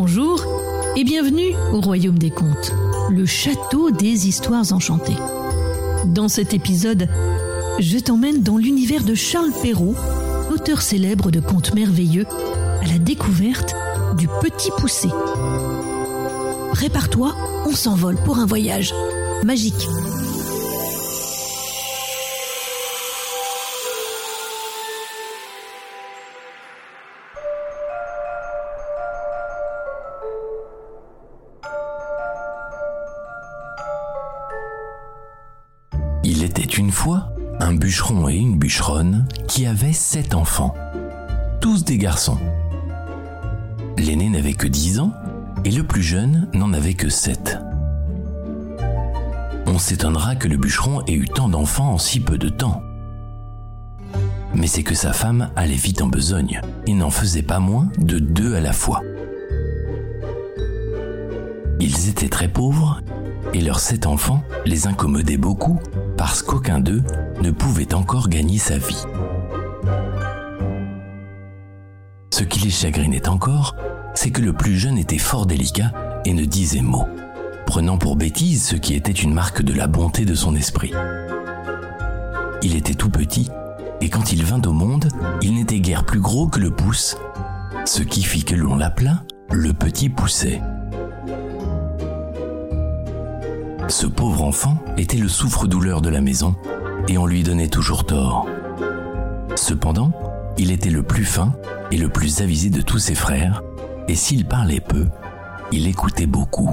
Bonjour 0.00 0.44
et 0.94 1.02
bienvenue 1.02 1.56
au 1.72 1.80
Royaume 1.80 2.20
des 2.20 2.30
Contes, 2.30 2.72
le 3.10 3.26
château 3.26 3.90
des 3.90 4.28
histoires 4.28 4.72
enchantées. 4.72 5.16
Dans 6.04 6.28
cet 6.28 6.54
épisode, 6.54 7.08
je 7.80 7.98
t'emmène 7.98 8.44
dans 8.44 8.58
l'univers 8.58 9.02
de 9.02 9.16
Charles 9.16 9.50
Perrault, 9.60 9.96
auteur 10.54 10.82
célèbre 10.82 11.32
de 11.32 11.40
contes 11.40 11.74
merveilleux, 11.74 12.26
à 12.80 12.86
la 12.86 12.98
découverte 13.00 13.74
du 14.16 14.28
Petit 14.40 14.70
Poussé. 14.78 15.08
Prépare-toi, 16.74 17.34
on 17.66 17.72
s'envole 17.72 18.18
pour 18.18 18.38
un 18.38 18.46
voyage 18.46 18.94
magique. 19.44 19.88
Et 38.28 38.36
une 38.36 38.58
bûcheronne 38.58 39.26
qui 39.46 39.64
avaient 39.64 39.94
sept 39.94 40.34
enfants, 40.34 40.74
tous 41.62 41.84
des 41.84 41.96
garçons. 41.96 42.36
L'aîné 43.96 44.28
n'avait 44.28 44.52
que 44.52 44.66
dix 44.66 45.00
ans 45.00 45.14
et 45.64 45.70
le 45.70 45.82
plus 45.82 46.02
jeune 46.02 46.48
n'en 46.52 46.74
avait 46.74 46.92
que 46.92 47.08
sept. 47.08 47.56
On 49.66 49.78
s'étonnera 49.78 50.36
que 50.36 50.48
le 50.48 50.58
bûcheron 50.58 51.02
ait 51.06 51.14
eu 51.14 51.28
tant 51.28 51.48
d'enfants 51.48 51.94
en 51.94 51.98
si 51.98 52.20
peu 52.20 52.36
de 52.36 52.50
temps. 52.50 52.82
Mais 54.54 54.66
c'est 54.66 54.82
que 54.82 54.94
sa 54.94 55.14
femme 55.14 55.50
allait 55.56 55.74
vite 55.74 56.02
en 56.02 56.08
besogne 56.08 56.60
et 56.86 56.92
n'en 56.92 57.10
faisait 57.10 57.40
pas 57.40 57.58
moins 57.58 57.88
de 57.96 58.18
deux 58.18 58.54
à 58.54 58.60
la 58.60 58.74
fois. 58.74 59.00
Ils 61.80 62.10
étaient 62.10 62.28
très 62.28 62.48
pauvres 62.48 63.00
et 63.54 63.62
leurs 63.62 63.80
sept 63.80 64.06
enfants 64.06 64.42
les 64.66 64.86
incommodaient 64.86 65.38
beaucoup 65.38 65.80
parce 66.18 66.42
qu'aucun 66.42 66.80
d'eux 66.80 67.02
ne 67.40 67.52
pouvait 67.52 67.94
encore 67.94 68.28
gagner 68.28 68.58
sa 68.58 68.76
vie. 68.76 69.04
Ce 72.30 72.42
qui 72.42 72.58
les 72.58 72.70
chagrinait 72.70 73.28
encore, 73.28 73.76
c'est 74.14 74.30
que 74.30 74.42
le 74.42 74.52
plus 74.52 74.76
jeune 74.76 74.98
était 74.98 75.16
fort 75.16 75.46
délicat 75.46 75.92
et 76.24 76.34
ne 76.34 76.44
disait 76.44 76.82
mot, 76.82 77.06
prenant 77.66 77.98
pour 77.98 78.16
bêtise 78.16 78.66
ce 78.66 78.76
qui 78.76 78.94
était 78.94 79.12
une 79.12 79.32
marque 79.32 79.62
de 79.62 79.72
la 79.72 79.86
bonté 79.86 80.24
de 80.24 80.34
son 80.34 80.56
esprit. 80.56 80.92
Il 82.62 82.74
était 82.74 82.94
tout 82.94 83.10
petit, 83.10 83.48
et 84.00 84.10
quand 84.10 84.32
il 84.32 84.44
vint 84.44 84.62
au 84.62 84.72
monde, 84.72 85.08
il 85.40 85.54
n'était 85.54 85.80
guère 85.80 86.04
plus 86.04 86.20
gros 86.20 86.48
que 86.48 86.58
le 86.58 86.72
pouce, 86.72 87.16
ce 87.84 88.02
qui 88.02 88.24
fit 88.24 88.44
que 88.44 88.56
l'on 88.56 88.76
l'appela 88.76 89.22
le 89.50 89.72
petit 89.72 90.08
pousset. 90.08 90.60
Ce 93.86 94.06
pauvre 94.06 94.42
enfant 94.44 94.76
était 94.98 95.16
le 95.16 95.28
souffre-douleur 95.28 96.00
de 96.00 96.08
la 96.08 96.20
maison 96.20 96.56
et 97.08 97.18
on 97.18 97.26
lui 97.26 97.42
donnait 97.42 97.68
toujours 97.68 98.04
tort. 98.04 98.46
Cependant, 99.54 100.12
il 100.58 100.70
était 100.70 100.90
le 100.90 101.02
plus 101.02 101.24
fin 101.24 101.54
et 101.90 101.96
le 101.96 102.08
plus 102.08 102.40
avisé 102.40 102.70
de 102.70 102.82
tous 102.82 102.98
ses 102.98 103.14
frères, 103.14 103.62
et 104.08 104.14
s'il 104.14 104.46
parlait 104.46 104.80
peu, 104.80 105.06
il 105.72 105.86
écoutait 105.86 106.26
beaucoup. 106.26 106.70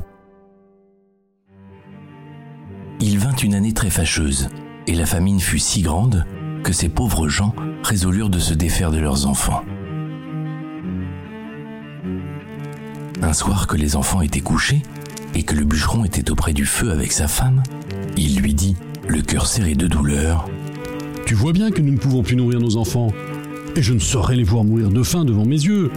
Il 2.99 3.19
vint 3.19 3.35
une 3.35 3.55
année 3.55 3.73
très 3.73 3.89
fâcheuse, 3.89 4.49
et 4.87 4.93
la 4.93 5.05
famine 5.05 5.39
fut 5.39 5.59
si 5.59 5.81
grande 5.81 6.25
que 6.63 6.73
ces 6.73 6.89
pauvres 6.89 7.27
gens 7.27 7.53
résolurent 7.83 8.29
de 8.29 8.39
se 8.39 8.53
défaire 8.53 8.91
de 8.91 8.97
leurs 8.97 9.27
enfants. 9.27 9.63
Un 13.21 13.33
soir 13.33 13.67
que 13.67 13.77
les 13.77 13.95
enfants 13.95 14.21
étaient 14.21 14.41
couchés, 14.41 14.81
et 15.33 15.43
que 15.43 15.55
le 15.55 15.65
bûcheron 15.65 16.05
était 16.05 16.31
auprès 16.31 16.53
du 16.53 16.65
feu 16.65 16.91
avec 16.91 17.11
sa 17.11 17.27
femme, 17.27 17.61
il 18.21 18.39
lui 18.39 18.53
dit, 18.53 18.75
le 19.07 19.21
cœur 19.21 19.47
serré 19.47 19.75
de 19.75 19.87
douleur, 19.87 20.49
Tu 21.25 21.33
vois 21.33 21.53
bien 21.53 21.71
que 21.71 21.81
nous 21.81 21.91
ne 21.91 21.97
pouvons 21.97 22.21
plus 22.21 22.35
nourrir 22.35 22.59
nos 22.59 22.77
enfants, 22.77 23.11
et 23.75 23.81
je 23.81 23.93
ne 23.93 23.99
saurais 23.99 24.35
les 24.35 24.43
voir 24.43 24.63
mourir 24.63 24.89
de 24.89 25.01
faim 25.01 25.25
devant 25.25 25.45
mes 25.45 25.55
yeux. 25.55 25.91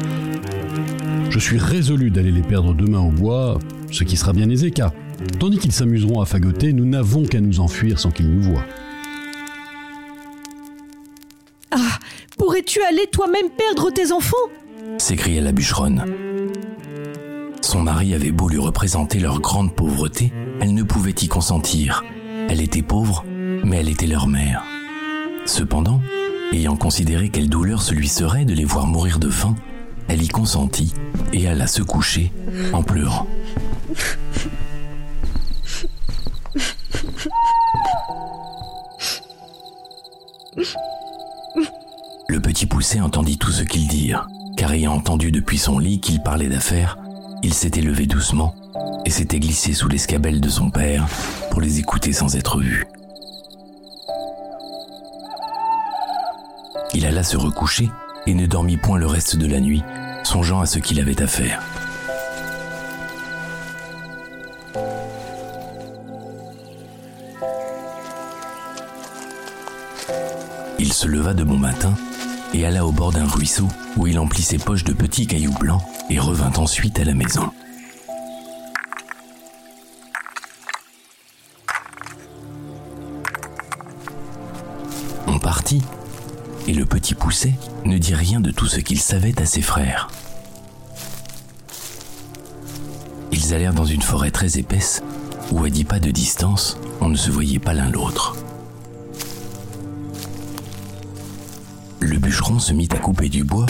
Je 1.28 1.38
suis 1.38 1.58
résolu 1.58 2.10
d'aller 2.10 2.32
les 2.32 2.42
perdre 2.42 2.74
demain 2.74 3.00
au 3.00 3.10
bois, 3.10 3.58
ce 3.90 4.04
qui 4.04 4.16
sera 4.16 4.32
bien 4.32 4.48
aisé 4.48 4.70
car, 4.70 4.92
tandis 5.38 5.58
qu'ils 5.58 5.72
s'amuseront 5.72 6.20
à 6.20 6.24
fagoter, 6.24 6.72
nous 6.72 6.86
n'avons 6.86 7.24
qu'à 7.24 7.40
nous 7.40 7.60
enfuir 7.60 7.98
sans 8.00 8.10
qu'ils 8.10 8.30
nous 8.30 8.42
voient. 8.42 8.64
Ah, 11.70 11.98
pourrais-tu 12.38 12.80
aller 12.82 13.06
toi-même 13.12 13.50
perdre 13.56 13.90
tes 13.90 14.12
enfants? 14.12 14.36
S'écria 14.96 15.42
la 15.42 15.52
bûcheronne. 15.52 16.04
Son 17.68 17.82
mari 17.82 18.14
avait 18.14 18.30
beau 18.30 18.48
lui 18.48 18.56
représenter 18.56 19.18
leur 19.18 19.42
grande 19.42 19.74
pauvreté, 19.74 20.32
elle 20.58 20.72
ne 20.72 20.82
pouvait 20.82 21.10
y 21.10 21.28
consentir. 21.28 22.02
Elle 22.48 22.62
était 22.62 22.80
pauvre, 22.80 23.26
mais 23.28 23.76
elle 23.76 23.90
était 23.90 24.06
leur 24.06 24.26
mère. 24.26 24.62
Cependant, 25.44 26.00
ayant 26.50 26.76
considéré 26.76 27.28
quelle 27.28 27.50
douleur 27.50 27.82
ce 27.82 27.92
lui 27.92 28.08
serait 28.08 28.46
de 28.46 28.54
les 28.54 28.64
voir 28.64 28.86
mourir 28.86 29.18
de 29.18 29.28
faim, 29.28 29.54
elle 30.08 30.22
y 30.22 30.28
consentit 30.28 30.94
et 31.34 31.46
alla 31.46 31.66
se 31.66 31.82
coucher 31.82 32.32
en 32.72 32.82
pleurant. 32.82 33.26
Le 42.28 42.40
petit 42.40 42.64
poussé 42.64 43.02
entendit 43.02 43.36
tout 43.36 43.52
ce 43.52 43.62
qu'ils 43.62 43.88
dirent, 43.88 44.26
car 44.56 44.72
ayant 44.72 44.94
entendu 44.94 45.30
depuis 45.30 45.58
son 45.58 45.78
lit 45.78 46.00
qu'ils 46.00 46.22
parlaient 46.22 46.48
d'affaires, 46.48 46.96
il 47.43 47.54
s'était 47.54 47.81
levé 47.81 48.06
doucement 48.06 48.54
et 49.04 49.10
s'était 49.10 49.38
glissé 49.38 49.72
sous 49.72 49.88
l'escabelle 49.88 50.41
de 50.41 50.49
son 50.49 50.71
père 50.71 51.06
pour 51.50 51.60
les 51.60 51.78
écouter 51.78 52.12
sans 52.12 52.37
être 52.37 52.59
vu. 52.60 52.87
Il 56.94 57.06
alla 57.06 57.22
se 57.22 57.37
recoucher 57.37 57.88
et 58.26 58.34
ne 58.34 58.47
dormit 58.47 58.76
point 58.76 58.99
le 58.99 59.06
reste 59.06 59.37
de 59.37 59.47
la 59.47 59.60
nuit, 59.60 59.82
songeant 60.25 60.60
à 60.60 60.66
ce 60.66 60.78
qu'il 60.78 61.00
avait 61.00 61.22
à 61.22 61.26
faire. 61.26 61.62
Il 70.78 70.93
se 70.93 71.06
leva 71.06 71.34
de 71.34 71.44
bon 71.44 71.59
matin 71.59 71.94
et 72.54 72.66
alla 72.66 72.86
au 72.86 72.92
bord 72.92 73.12
d'un 73.12 73.26
ruisseau 73.26 73.69
où 73.97 74.06
il 74.06 74.19
emplit 74.19 74.42
ses 74.42 74.59
poches 74.59 74.84
de 74.84 74.92
petits 74.92 75.26
cailloux 75.26 75.54
blancs 75.60 75.82
et 76.10 76.19
revint 76.19 76.53
ensuite 76.56 76.98
à 76.98 77.04
la 77.04 77.14
maison. 77.14 77.50
On 85.26 85.38
partit 85.38 85.82
et 86.66 86.72
le 86.72 86.84
petit 86.84 87.14
pousset 87.14 87.54
ne 87.84 87.98
dit 87.98 88.14
rien 88.14 88.41
de 88.41 88.50
tout 88.50 88.66
ce 88.66 88.81
qu'il 88.81 89.00
savait 89.00 89.41
à 89.41 89.47
ses 89.47 89.62
frères. 89.62 90.08
Ils 93.31 93.54
allèrent 93.54 93.75
dans 93.75 93.84
une 93.84 94.03
forêt 94.03 94.31
très 94.31 94.58
épaisse 94.58 95.03
où 95.53 95.64
à 95.64 95.70
dix 95.70 95.84
pas 95.84 96.00
de 96.00 96.10
distance, 96.10 96.76
on 97.00 97.08
ne 97.08 97.16
se 97.16 97.31
voyait 97.31 97.58
pas 97.58 97.72
l'un 97.72 97.91
l'autre. 97.91 98.37
Bûcheron 102.28 102.58
se 102.58 102.74
mit 102.74 102.88
à 102.90 102.98
couper 102.98 103.30
du 103.30 103.42
bois 103.42 103.64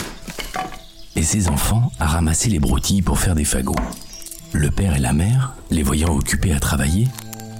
et 1.15 1.23
ses 1.23 1.47
enfants 1.47 1.93
à 1.97 2.07
ramasser 2.07 2.49
les 2.49 2.59
broutilles 2.59 3.01
pour 3.01 3.17
faire 3.17 3.33
des 3.33 3.45
fagots. 3.45 3.73
Le 4.51 4.69
père 4.69 4.97
et 4.97 4.99
la 4.99 5.13
mère, 5.13 5.55
les 5.71 5.81
voyant 5.81 6.13
occupés 6.13 6.51
à 6.51 6.59
travailler, 6.59 7.07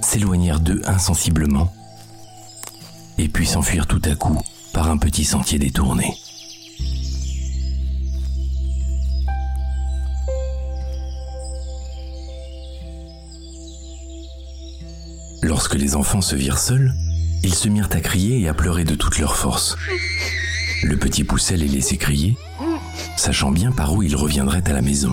s'éloignèrent 0.02 0.60
d'eux 0.60 0.82
insensiblement 0.84 1.72
et 3.16 3.28
puis 3.28 3.46
s'enfuirent 3.46 3.86
tout 3.86 4.02
à 4.04 4.14
coup 4.14 4.38
par 4.74 4.90
un 4.90 4.98
petit 4.98 5.24
sentier 5.24 5.58
détourné. 5.58 6.14
Lorsque 15.40 15.76
les 15.76 15.96
enfants 15.96 16.20
se 16.20 16.36
virent 16.36 16.58
seuls, 16.58 16.92
ils 17.42 17.54
se 17.54 17.70
mirent 17.70 17.88
à 17.90 18.00
crier 18.00 18.42
et 18.42 18.48
à 18.48 18.52
pleurer 18.52 18.84
de 18.84 18.96
toute 18.96 19.18
leur 19.18 19.34
force. 19.34 19.78
Le 20.82 20.96
petit 20.96 21.24
pousset 21.24 21.56
les 21.56 21.68
laissait 21.68 21.96
crier, 21.96 22.36
sachant 23.16 23.50
bien 23.50 23.70
par 23.70 23.94
où 23.94 24.02
il 24.02 24.16
reviendrait 24.16 24.66
à 24.68 24.72
la 24.72 24.82
maison, 24.82 25.12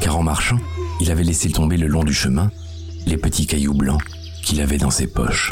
car 0.00 0.16
en 0.18 0.22
marchant, 0.22 0.58
il 1.00 1.10
avait 1.10 1.24
laissé 1.24 1.50
tomber 1.50 1.76
le 1.76 1.86
long 1.86 2.04
du 2.04 2.12
chemin 2.12 2.50
les 3.06 3.16
petits 3.16 3.46
cailloux 3.46 3.74
blancs 3.74 4.02
qu'il 4.42 4.60
avait 4.60 4.78
dans 4.78 4.90
ses 4.90 5.06
poches. 5.06 5.50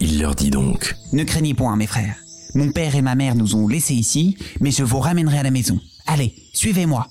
Il 0.00 0.18
leur 0.18 0.34
dit 0.34 0.50
donc 0.50 0.96
Ne 1.12 1.24
craignez 1.24 1.54
point, 1.54 1.76
mes 1.76 1.86
frères. 1.86 2.16
Mon 2.54 2.70
père 2.70 2.94
et 2.94 3.02
ma 3.02 3.14
mère 3.14 3.34
nous 3.34 3.56
ont 3.56 3.68
laissés 3.68 3.94
ici, 3.94 4.36
mais 4.60 4.70
je 4.70 4.84
vous 4.84 5.00
ramènerai 5.00 5.38
à 5.38 5.42
la 5.42 5.50
maison. 5.50 5.80
Allez, 6.06 6.34
suivez-moi. 6.52 7.08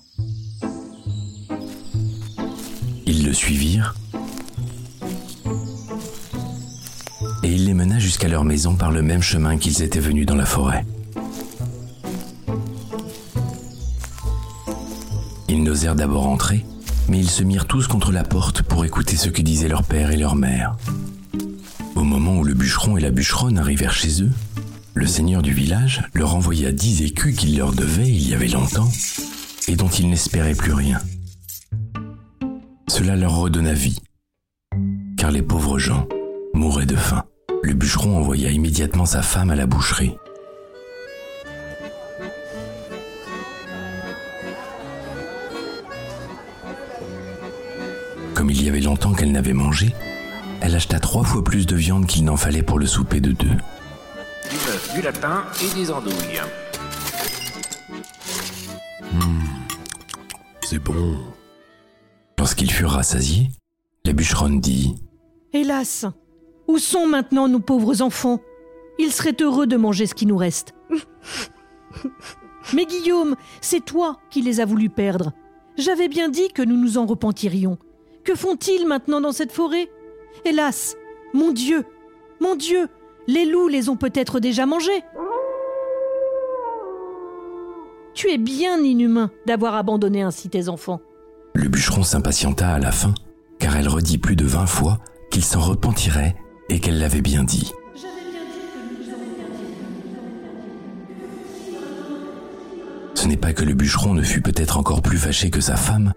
Ils 3.05 3.25
le 3.25 3.33
suivirent 3.33 3.95
il 7.53 7.65
les 7.65 7.73
mena 7.75 7.99
jusqu'à 7.99 8.27
leur 8.27 8.43
maison 8.43 8.75
par 8.75 8.91
le 8.91 9.03
même 9.03 9.21
chemin 9.21 9.57
qu'ils 9.57 9.83
étaient 9.83 9.99
venus 9.99 10.25
dans 10.25 10.35
la 10.35 10.45
forêt. 10.45 10.85
Ils 15.47 15.61
n'osèrent 15.61 15.95
d'abord 15.95 16.27
entrer, 16.27 16.65
mais 17.09 17.19
ils 17.19 17.29
se 17.29 17.43
mirent 17.43 17.67
tous 17.67 17.87
contre 17.87 18.11
la 18.11 18.23
porte 18.23 18.63
pour 18.63 18.85
écouter 18.85 19.15
ce 19.15 19.29
que 19.29 19.43
disaient 19.43 19.67
leur 19.67 19.83
père 19.83 20.09
et 20.09 20.17
leur 20.17 20.35
mère. 20.35 20.77
Au 21.95 22.03
moment 22.03 22.39
où 22.39 22.43
le 22.43 22.55
bûcheron 22.55 22.97
et 22.97 23.01
la 23.01 23.11
bûcheronne 23.11 23.59
arrivèrent 23.59 23.93
chez 23.93 24.23
eux, 24.23 24.31
le 24.95 25.05
seigneur 25.05 25.43
du 25.43 25.53
village 25.53 26.01
leur 26.15 26.35
envoya 26.35 26.71
dix 26.71 27.03
écus 27.03 27.35
qu'il 27.35 27.55
leur 27.57 27.71
devait 27.71 28.09
il 28.09 28.29
y 28.29 28.33
avait 28.33 28.47
longtemps 28.47 28.89
et 29.67 29.75
dont 29.75 29.89
ils 29.89 30.09
n'espéraient 30.09 30.55
plus 30.55 30.73
rien. 30.73 30.99
Cela 32.87 33.15
leur 33.15 33.35
redonna 33.35 33.73
vie, 33.73 33.99
car 35.17 35.29
les 35.29 35.43
pauvres 35.43 35.77
gens 35.77 36.07
mouraient 36.53 36.85
de 36.85 36.95
faim. 36.95 37.23
Le 37.63 37.73
bûcheron 37.73 38.17
envoya 38.17 38.49
immédiatement 38.51 39.05
sa 39.05 39.21
femme 39.21 39.49
à 39.49 39.55
la 39.55 39.65
boucherie. 39.65 40.17
Comme 48.33 48.49
il 48.49 48.61
y 48.61 48.67
avait 48.67 48.81
longtemps 48.81 49.13
qu'elle 49.13 49.31
n'avait 49.31 49.53
mangé, 49.53 49.95
elle 50.59 50.75
acheta 50.75 50.99
trois 50.99 51.23
fois 51.23 51.41
plus 51.41 51.65
de 51.65 51.77
viande 51.77 52.05
qu'il 52.05 52.25
n'en 52.25 52.35
fallait 52.35 52.63
pour 52.63 52.79
le 52.79 52.85
souper 52.85 53.21
de 53.21 53.31
deux. 53.31 53.47
Du 53.47 54.57
bœuf, 54.65 54.91
du 54.93 55.01
lapin 55.01 55.45
et 55.61 55.73
des 55.73 55.89
andouilles. 55.89 56.41
C'est 60.63 60.79
bon. 60.79 61.17
Lorsqu'ils 62.37 62.71
furent 62.71 62.91
rassasiés, 62.91 63.51
la 64.03 64.11
bûcheronne 64.11 64.59
dit 64.59 64.95
Hélas, 65.53 66.05
où 66.67 66.77
sont 66.77 67.07
maintenant 67.07 67.47
nos 67.47 67.59
pauvres 67.59 68.01
enfants? 68.01 68.39
Ils 68.99 69.11
seraient 69.11 69.35
heureux 69.41 69.67
de 69.67 69.77
manger 69.77 70.05
ce 70.05 70.15
qui 70.15 70.25
nous 70.25 70.37
reste. 70.37 70.73
Mais 72.73 72.85
Guillaume, 72.85 73.35
c'est 73.61 73.83
toi 73.83 74.17
qui 74.29 74.41
les 74.41 74.59
as 74.59 74.65
voulu 74.65 74.89
perdre. 74.89 75.33
J'avais 75.77 76.07
bien 76.07 76.29
dit 76.29 76.49
que 76.49 76.61
nous 76.61 76.77
nous 76.77 76.97
en 76.97 77.05
repentirions. 77.05 77.77
Que 78.23 78.35
font-ils 78.35 78.87
maintenant 78.87 79.19
dans 79.21 79.31
cette 79.31 79.51
forêt? 79.51 79.89
Hélas, 80.45 80.95
mon 81.33 81.51
Dieu, 81.51 81.85
mon 82.39 82.55
Dieu, 82.55 82.87
les 83.27 83.45
loups 83.45 83.67
les 83.67 83.89
ont 83.89 83.95
peut-être 83.95 84.39
déjà 84.39 84.65
mangés. 84.65 85.03
Tu 88.13 88.29
es 88.29 88.37
bien 88.37 88.77
inhumain 88.77 89.31
d'avoir 89.45 89.75
abandonné 89.75 90.21
ainsi 90.21 90.49
tes 90.49 90.69
enfants. 90.69 91.01
Le 91.55 91.67
bûcheron 91.67 92.03
s'impatienta 92.03 92.69
à 92.69 92.79
la 92.79 92.91
fin, 92.91 93.13
car 93.59 93.75
elle 93.75 93.87
redit 93.87 94.19
plus 94.19 94.35
de 94.35 94.45
vingt 94.45 94.67
fois 94.67 94.99
qu'il 95.31 95.43
s'en 95.43 95.61
repentirait 95.61 96.35
et 96.69 96.79
qu'elle 96.79 96.99
l'avait 96.99 97.21
bien 97.21 97.43
dit. 97.43 97.71
Ce 103.15 103.27
n'est 103.27 103.37
pas 103.37 103.53
que 103.53 103.63
le 103.63 103.73
bûcheron 103.73 104.13
ne 104.13 104.21
fut 104.21 104.41
peut-être 104.41 104.77
encore 104.77 105.01
plus 105.01 105.17
fâché 105.17 105.49
que 105.49 105.61
sa 105.61 105.77
femme, 105.77 106.13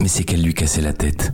mais 0.00 0.08
c'est 0.08 0.24
qu'elle 0.24 0.42
lui 0.42 0.54
cassait 0.54 0.82
la 0.82 0.92
tête, 0.92 1.32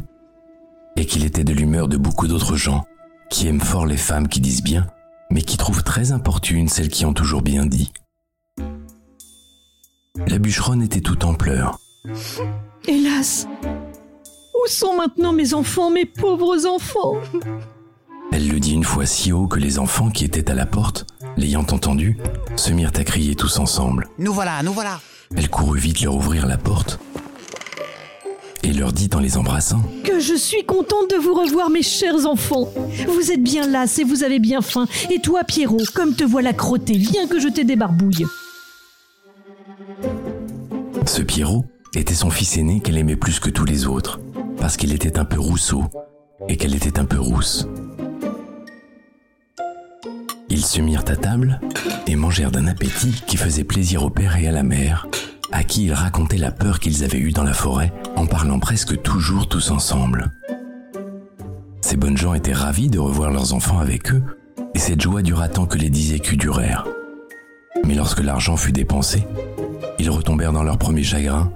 et 0.96 1.06
qu'il 1.06 1.24
était 1.24 1.44
de 1.44 1.52
l'humeur 1.52 1.88
de 1.88 1.96
beaucoup 1.96 2.28
d'autres 2.28 2.56
gens, 2.56 2.84
qui 3.30 3.48
aiment 3.48 3.60
fort 3.60 3.86
les 3.86 3.96
femmes 3.96 4.28
qui 4.28 4.40
disent 4.40 4.62
bien, 4.62 4.86
mais 5.30 5.42
qui 5.42 5.56
trouvent 5.56 5.82
très 5.82 6.12
importunes 6.12 6.68
celles 6.68 6.88
qui 6.88 7.04
ont 7.04 7.14
toujours 7.14 7.42
bien 7.42 7.66
dit. 7.66 7.92
La 10.26 10.38
bûcheronne 10.38 10.82
était 10.82 11.00
tout 11.00 11.24
en 11.24 11.34
pleurs. 11.34 11.78
Hélas, 12.86 13.46
sont 14.68 14.96
maintenant 14.96 15.32
mes 15.32 15.54
enfants, 15.54 15.90
mes 15.90 16.04
pauvres 16.04 16.66
enfants 16.66 17.14
Elle 18.32 18.48
le 18.48 18.60
dit 18.60 18.72
une 18.72 18.84
fois 18.84 19.06
si 19.06 19.32
haut 19.32 19.46
que 19.46 19.58
les 19.58 19.78
enfants 19.78 20.10
qui 20.10 20.24
étaient 20.24 20.50
à 20.50 20.54
la 20.54 20.66
porte, 20.66 21.06
l'ayant 21.36 21.66
entendu, 21.70 22.18
se 22.56 22.72
mirent 22.72 22.92
à 22.96 23.04
crier 23.04 23.34
tous 23.34 23.58
ensemble. 23.58 24.08
Nous 24.18 24.32
voilà, 24.32 24.62
nous 24.62 24.72
voilà. 24.72 25.00
Elle 25.36 25.48
courut 25.50 25.78
vite 25.78 26.00
leur 26.00 26.14
ouvrir 26.14 26.46
la 26.46 26.56
porte 26.56 26.98
et 28.62 28.72
leur 28.72 28.92
dit 28.92 29.08
en 29.14 29.20
les 29.20 29.36
embrassant 29.36 29.82
Que 30.04 30.20
je 30.20 30.34
suis 30.34 30.64
contente 30.64 31.10
de 31.10 31.16
vous 31.16 31.34
revoir, 31.34 31.70
mes 31.70 31.82
chers 31.82 32.26
enfants. 32.26 32.68
Vous 33.06 33.30
êtes 33.30 33.42
bien 33.42 33.66
lasses 33.66 33.98
et 33.98 34.04
vous 34.04 34.24
avez 34.24 34.38
bien 34.38 34.60
faim. 34.60 34.86
Et 35.10 35.20
toi, 35.20 35.44
Pierrot, 35.44 35.78
comme 35.94 36.14
te 36.14 36.24
voilà 36.24 36.52
crotté, 36.52 36.94
viens 36.94 37.26
que 37.26 37.38
je 37.38 37.48
t'ai 37.48 37.64
des 37.64 37.76
barbouilles. 37.76 38.26
Ce 41.06 41.22
Pierrot 41.22 41.64
était 41.94 42.14
son 42.14 42.30
fils 42.30 42.56
aîné 42.56 42.80
qu'elle 42.80 42.98
aimait 42.98 43.16
plus 43.16 43.40
que 43.40 43.50
tous 43.50 43.64
les 43.64 43.86
autres, 43.86 44.20
parce 44.60 44.76
qu'il 44.76 44.92
était 44.92 45.18
un 45.18 45.24
peu 45.24 45.40
rousseau 45.40 45.84
et 46.48 46.56
qu'elle 46.56 46.74
était 46.74 46.98
un 46.98 47.04
peu 47.04 47.18
rousse. 47.18 47.68
Ils 50.48 50.64
se 50.64 50.80
mirent 50.80 51.04
à 51.08 51.16
table 51.16 51.60
et 52.06 52.16
mangèrent 52.16 52.50
d'un 52.50 52.66
appétit 52.66 53.22
qui 53.26 53.36
faisait 53.36 53.64
plaisir 53.64 54.04
au 54.04 54.10
père 54.10 54.36
et 54.36 54.48
à 54.48 54.52
la 54.52 54.62
mère, 54.62 55.06
à 55.52 55.62
qui 55.62 55.84
ils 55.84 55.92
racontaient 55.92 56.38
la 56.38 56.50
peur 56.50 56.80
qu'ils 56.80 57.04
avaient 57.04 57.18
eue 57.18 57.32
dans 57.32 57.44
la 57.44 57.54
forêt 57.54 57.92
en 58.16 58.26
parlant 58.26 58.58
presque 58.58 59.00
toujours 59.02 59.48
tous 59.48 59.70
ensemble. 59.70 60.30
Ces 61.80 61.96
bonnes 61.96 62.16
gens 62.16 62.34
étaient 62.34 62.52
ravis 62.52 62.88
de 62.88 62.98
revoir 62.98 63.30
leurs 63.30 63.54
enfants 63.54 63.78
avec 63.78 64.12
eux, 64.12 64.22
et 64.74 64.78
cette 64.78 65.00
joie 65.00 65.22
dura 65.22 65.48
tant 65.48 65.66
que 65.66 65.78
les 65.78 65.90
dix 65.90 66.12
écus 66.12 66.36
durèrent. 66.36 66.86
Mais 67.84 67.94
lorsque 67.94 68.22
l'argent 68.22 68.56
fut 68.56 68.72
dépensé, 68.72 69.24
ils 69.98 70.10
retombèrent 70.10 70.52
dans 70.52 70.64
leur 70.64 70.78
premier 70.78 71.02
chagrin 71.02 71.52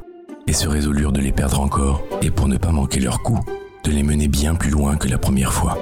et 0.46 0.52
se 0.52 0.68
résolurent 0.68 1.12
de 1.12 1.20
les 1.20 1.32
perdre 1.32 1.60
encore, 1.60 2.02
et 2.20 2.30
pour 2.30 2.48
ne 2.48 2.56
pas 2.56 2.72
manquer 2.72 3.00
leur 3.00 3.22
coup, 3.22 3.40
de 3.84 3.90
les 3.90 4.02
mener 4.02 4.28
bien 4.28 4.54
plus 4.54 4.70
loin 4.70 4.96
que 4.96 5.08
la 5.08 5.18
première 5.18 5.52
fois. 5.52 5.78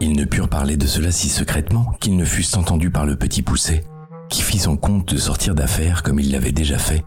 Ils 0.00 0.16
ne 0.16 0.24
purent 0.24 0.48
parler 0.48 0.76
de 0.76 0.86
cela 0.86 1.12
si 1.12 1.28
secrètement 1.28 1.94
qu'ils 2.00 2.16
ne 2.16 2.24
fussent 2.24 2.56
entendus 2.56 2.90
par 2.90 3.06
le 3.06 3.16
petit 3.16 3.42
poucet, 3.42 3.84
qui 4.28 4.42
fit 4.42 4.58
son 4.58 4.76
compte 4.76 5.12
de 5.12 5.16
sortir 5.16 5.54
d'affaires 5.54 6.02
comme 6.02 6.18
il 6.18 6.32
l'avait 6.32 6.52
déjà 6.52 6.78
fait. 6.78 7.04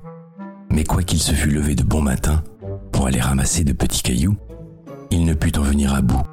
Mais 0.69 0.83
quoiqu'il 0.83 1.19
se 1.19 1.33
fût 1.33 1.51
levé 1.51 1.75
de 1.75 1.83
bon 1.83 2.01
matin 2.01 2.43
pour 2.91 3.07
aller 3.07 3.19
ramasser 3.19 3.63
de 3.63 3.73
petits 3.73 4.01
cailloux, 4.01 4.37
il 5.11 5.25
ne 5.25 5.33
put 5.33 5.57
en 5.57 5.61
venir 5.61 5.93
à 5.93 6.01
bout, 6.01 6.23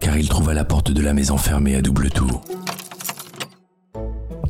car 0.00 0.16
il 0.16 0.28
trouva 0.28 0.54
la 0.54 0.64
porte 0.64 0.90
de 0.90 1.02
la 1.02 1.12
maison 1.12 1.36
fermée 1.36 1.76
à 1.76 1.82
double 1.82 2.08
tour. 2.10 2.42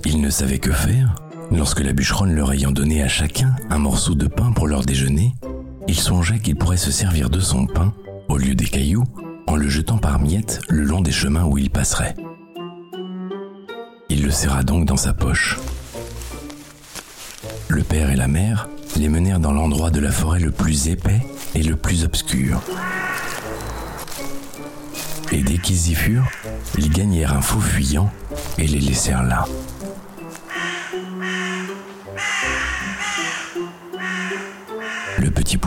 Il 0.05 0.21
ne 0.21 0.31
savait 0.31 0.59
que 0.59 0.71
faire, 0.71 1.15
lorsque 1.51 1.81
la 1.81 1.93
bûcheronne 1.93 2.35
leur 2.35 2.53
ayant 2.53 2.71
donné 2.71 3.03
à 3.03 3.09
chacun 3.09 3.55
un 3.71 3.79
morceau 3.79 4.15
de 4.15 4.27
pain 4.27 4.53
pour 4.53 4.67
leur 4.67 4.85
déjeuner, 4.85 5.35
il 5.87 5.99
songea 5.99 6.39
qu'il 6.39 6.57
pourrait 6.57 6.77
se 6.77 6.91
servir 6.91 7.31
de 7.31 7.41
son 7.41 7.67
pain, 7.67 7.95
au 8.29 8.37
lieu 8.37 8.55
des 8.55 8.67
cailloux, 8.67 9.05
en 9.47 9.57
le 9.57 9.69
jetant 9.69 9.99
par 9.99 10.19
miettes 10.19 10.61
le 10.69 10.83
long 10.83 11.01
des 11.01 11.13
chemins 11.13 11.45
où 11.45 11.59
il 11.59 11.71
passerait. 11.71 12.15
Il 14.11 14.23
le 14.23 14.31
serra 14.31 14.63
donc 14.63 14.85
dans 14.85 14.97
sa 14.97 15.15
poche. 15.15 15.59
Le 17.69 17.83
père 17.83 18.11
et 18.11 18.17
la 18.17 18.29
mère 18.29 18.69
les 18.97 19.09
menèrent 19.09 19.41
dans 19.41 19.53
l'endroit 19.53 19.91
de 19.91 20.01
la 20.01 20.11
forêt 20.11 20.41
le 20.41 20.51
plus 20.51 20.89
épais 20.89 21.21
et 21.55 21.63
le 21.63 21.77
plus 21.77 22.05
obscur. 22.05 22.61
Et 25.31 25.43
dès 25.43 25.59
qu'ils 25.59 25.91
y 25.91 25.95
furent, 25.95 26.29
ils 26.77 26.91
gagnèrent 26.91 27.35
un 27.35 27.43
faux 27.43 27.61
fuyant 27.61 28.11
et 28.57 28.67
les 28.67 28.81
laissèrent 28.81 29.23
là. 29.23 29.45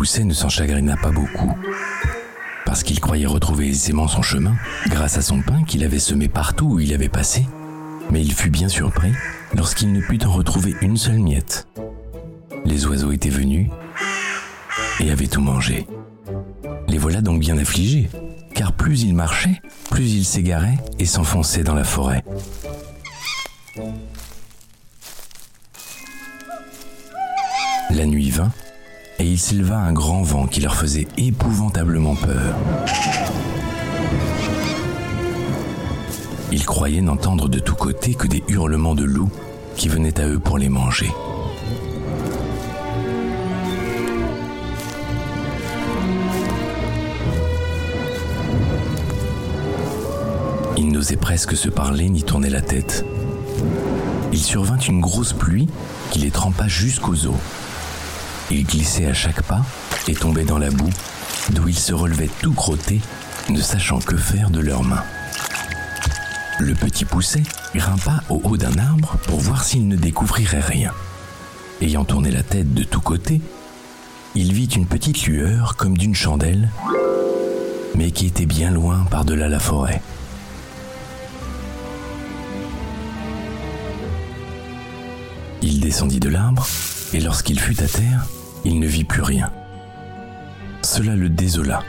Pousset 0.01 0.23
ne 0.23 0.33
s'en 0.33 0.49
chagrina 0.49 0.97
pas 0.97 1.11
beaucoup, 1.11 1.55
parce 2.65 2.81
qu'il 2.81 2.99
croyait 2.99 3.27
retrouver 3.27 3.67
aisément 3.67 4.07
son 4.07 4.23
chemin 4.23 4.55
grâce 4.87 5.19
à 5.19 5.21
son 5.21 5.43
pain 5.43 5.63
qu'il 5.63 5.83
avait 5.83 5.99
semé 5.99 6.27
partout 6.27 6.65
où 6.65 6.79
il 6.79 6.91
avait 6.91 7.07
passé, 7.07 7.45
mais 8.09 8.19
il 8.19 8.33
fut 8.33 8.49
bien 8.49 8.67
surpris 8.67 9.11
lorsqu'il 9.55 9.91
ne 9.91 10.01
put 10.01 10.25
en 10.25 10.31
retrouver 10.31 10.73
une 10.81 10.97
seule 10.97 11.19
miette. 11.19 11.67
Les 12.65 12.87
oiseaux 12.87 13.11
étaient 13.11 13.29
venus 13.29 13.69
et 15.01 15.11
avaient 15.11 15.27
tout 15.27 15.39
mangé. 15.39 15.85
Les 16.87 16.97
voilà 16.97 17.21
donc 17.21 17.39
bien 17.39 17.59
affligés, 17.59 18.09
car 18.55 18.73
plus 18.73 19.03
ils 19.03 19.13
marchaient, 19.13 19.61
plus 19.91 20.13
ils 20.13 20.25
s'égaraient 20.25 20.79
et 20.97 21.05
s'enfonçaient 21.05 21.63
dans 21.63 21.75
la 21.75 21.83
forêt. 21.83 22.23
La 27.91 28.07
nuit 28.07 28.31
vint, 28.31 28.51
et 29.21 29.25
il 29.25 29.39
s'éleva 29.39 29.77
un 29.77 29.93
grand 29.93 30.23
vent 30.23 30.47
qui 30.47 30.61
leur 30.61 30.75
faisait 30.75 31.07
épouvantablement 31.15 32.15
peur. 32.15 32.55
Ils 36.51 36.65
croyaient 36.65 37.01
n'entendre 37.01 37.47
de 37.47 37.59
tous 37.59 37.75
côtés 37.75 38.15
que 38.15 38.25
des 38.25 38.43
hurlements 38.47 38.95
de 38.95 39.03
loups 39.03 39.29
qui 39.75 39.89
venaient 39.89 40.19
à 40.19 40.27
eux 40.27 40.39
pour 40.39 40.57
les 40.57 40.69
manger. 40.69 41.11
Ils 50.77 50.91
n'osaient 50.91 51.15
presque 51.15 51.55
se 51.55 51.69
parler 51.69 52.09
ni 52.09 52.23
tourner 52.23 52.49
la 52.49 52.61
tête. 52.61 53.05
Il 54.33 54.39
survint 54.39 54.79
une 54.79 54.99
grosse 54.99 55.33
pluie 55.33 55.67
qui 56.09 56.19
les 56.19 56.31
trempa 56.31 56.67
jusqu'aux 56.67 57.27
os. 57.27 57.70
Ils 58.51 58.65
glissaient 58.65 59.05
à 59.05 59.13
chaque 59.13 59.43
pas 59.43 59.61
et 60.09 60.13
tombaient 60.13 60.43
dans 60.43 60.57
la 60.57 60.69
boue, 60.69 60.89
d'où 61.51 61.69
ils 61.69 61.79
se 61.79 61.93
relevaient 61.93 62.29
tout 62.41 62.51
crottés, 62.51 62.99
ne 63.49 63.61
sachant 63.61 63.99
que 63.99 64.17
faire 64.17 64.49
de 64.49 64.59
leurs 64.59 64.83
mains. 64.83 65.03
Le 66.59 66.73
petit 66.73 67.05
pousset 67.05 67.43
grimpa 67.73 68.23
au 68.29 68.41
haut 68.43 68.57
d'un 68.57 68.77
arbre 68.77 69.15
pour 69.25 69.39
voir 69.39 69.63
s'il 69.63 69.87
ne 69.87 69.95
découvrirait 69.95 70.59
rien. 70.59 70.91
ayant 71.81 72.03
tourné 72.03 72.29
la 72.29 72.43
tête 72.43 72.73
de 72.73 72.83
tous 72.83 72.99
côtés, 72.99 73.39
il 74.35 74.51
vit 74.51 74.65
une 74.65 74.85
petite 74.85 75.25
lueur 75.25 75.77
comme 75.77 75.97
d'une 75.97 76.13
chandelle, 76.13 76.69
mais 77.95 78.11
qui 78.11 78.25
était 78.25 78.45
bien 78.45 78.69
loin 78.69 79.05
par-delà 79.09 79.47
la 79.47 79.59
forêt. 79.59 80.01
Il 85.61 85.79
descendit 85.79 86.19
de 86.19 86.29
l'arbre, 86.29 86.67
et 87.13 87.21
lorsqu'il 87.21 87.59
fut 87.59 87.81
à 87.81 87.87
terre, 87.87 88.25
il 88.63 88.79
ne 88.79 88.87
vit 88.87 89.03
plus 89.03 89.21
rien. 89.21 89.51
Cela 90.81 91.15
le 91.15 91.29
désola. 91.29 91.83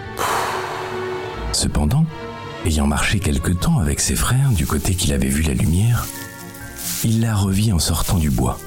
Cependant, 1.52 2.04
ayant 2.64 2.86
marché 2.86 3.20
quelque 3.20 3.52
temps 3.52 3.78
avec 3.78 4.00
ses 4.00 4.16
frères 4.16 4.50
du 4.50 4.66
côté 4.66 4.94
qu'il 4.94 5.12
avait 5.12 5.28
vu 5.28 5.42
la 5.42 5.54
lumière, 5.54 6.06
il 7.04 7.20
la 7.20 7.34
revit 7.34 7.72
en 7.72 7.78
sortant 7.78 8.18
du 8.18 8.30
bois. 8.30 8.58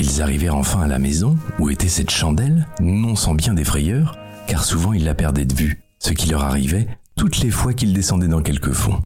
Ils 0.00 0.20
arrivèrent 0.20 0.56
enfin 0.56 0.82
à 0.82 0.86
la 0.86 0.98
maison 0.98 1.36
où 1.58 1.70
était 1.70 1.88
cette 1.88 2.10
chandelle, 2.10 2.66
non 2.80 3.14
sans 3.14 3.34
bien 3.34 3.54
des 3.54 3.64
frayeurs, 3.64 4.16
car 4.46 4.64
souvent 4.64 4.92
ils 4.92 5.04
la 5.04 5.14
perdaient 5.14 5.44
de 5.44 5.54
vue, 5.54 5.82
ce 5.98 6.10
qui 6.10 6.28
leur 6.28 6.42
arrivait 6.42 6.88
toutes 7.16 7.38
les 7.38 7.50
fois 7.50 7.72
qu'ils 7.72 7.92
descendaient 7.92 8.28
dans 8.28 8.42
quelque 8.42 8.72
fond. 8.72 9.00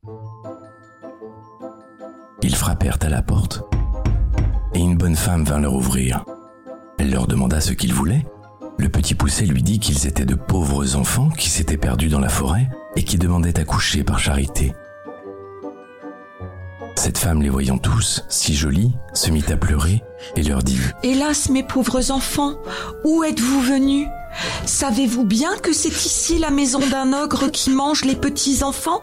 Ils 2.42 2.56
frappèrent 2.56 2.98
à 3.02 3.08
la 3.10 3.20
porte, 3.20 3.62
et 4.72 4.78
une 4.78 4.96
bonne 4.96 5.16
femme 5.16 5.44
vint 5.44 5.60
leur 5.60 5.74
ouvrir. 5.74 6.24
Elle 6.98 7.10
leur 7.10 7.26
demanda 7.26 7.60
ce 7.60 7.72
qu'ils 7.72 7.94
voulaient. 7.94 8.24
Le 8.76 8.88
petit 8.88 9.14
poussé 9.14 9.46
lui 9.46 9.62
dit 9.62 9.78
qu'ils 9.78 10.06
étaient 10.06 10.24
de 10.24 10.34
pauvres 10.34 10.96
enfants 10.96 11.30
qui 11.30 11.48
s'étaient 11.48 11.76
perdus 11.76 12.08
dans 12.08 12.20
la 12.20 12.28
forêt 12.28 12.68
et 12.96 13.02
qui 13.02 13.18
demandaient 13.18 13.58
à 13.58 13.64
coucher 13.64 14.04
par 14.04 14.18
charité. 14.18 14.72
Cette 16.96 17.18
femme, 17.18 17.42
les 17.42 17.48
voyant 17.48 17.78
tous, 17.78 18.24
si 18.28 18.54
jolis, 18.54 18.92
se 19.14 19.30
mit 19.30 19.44
à 19.48 19.56
pleurer 19.56 20.02
et 20.34 20.42
leur 20.42 20.62
dit 20.64 20.78
Hélas, 21.04 21.48
mes 21.48 21.62
pauvres 21.62 22.10
enfants, 22.10 22.56
où 23.04 23.22
êtes-vous 23.22 23.60
venus? 23.60 24.08
Savez-vous 24.66 25.24
bien 25.24 25.56
que 25.62 25.72
c'est 25.72 26.04
ici 26.04 26.38
la 26.38 26.50
maison 26.50 26.80
d'un 26.80 27.12
ogre 27.12 27.50
qui 27.50 27.70
mange 27.70 28.04
les 28.04 28.16
petits 28.16 28.64
enfants? 28.64 29.02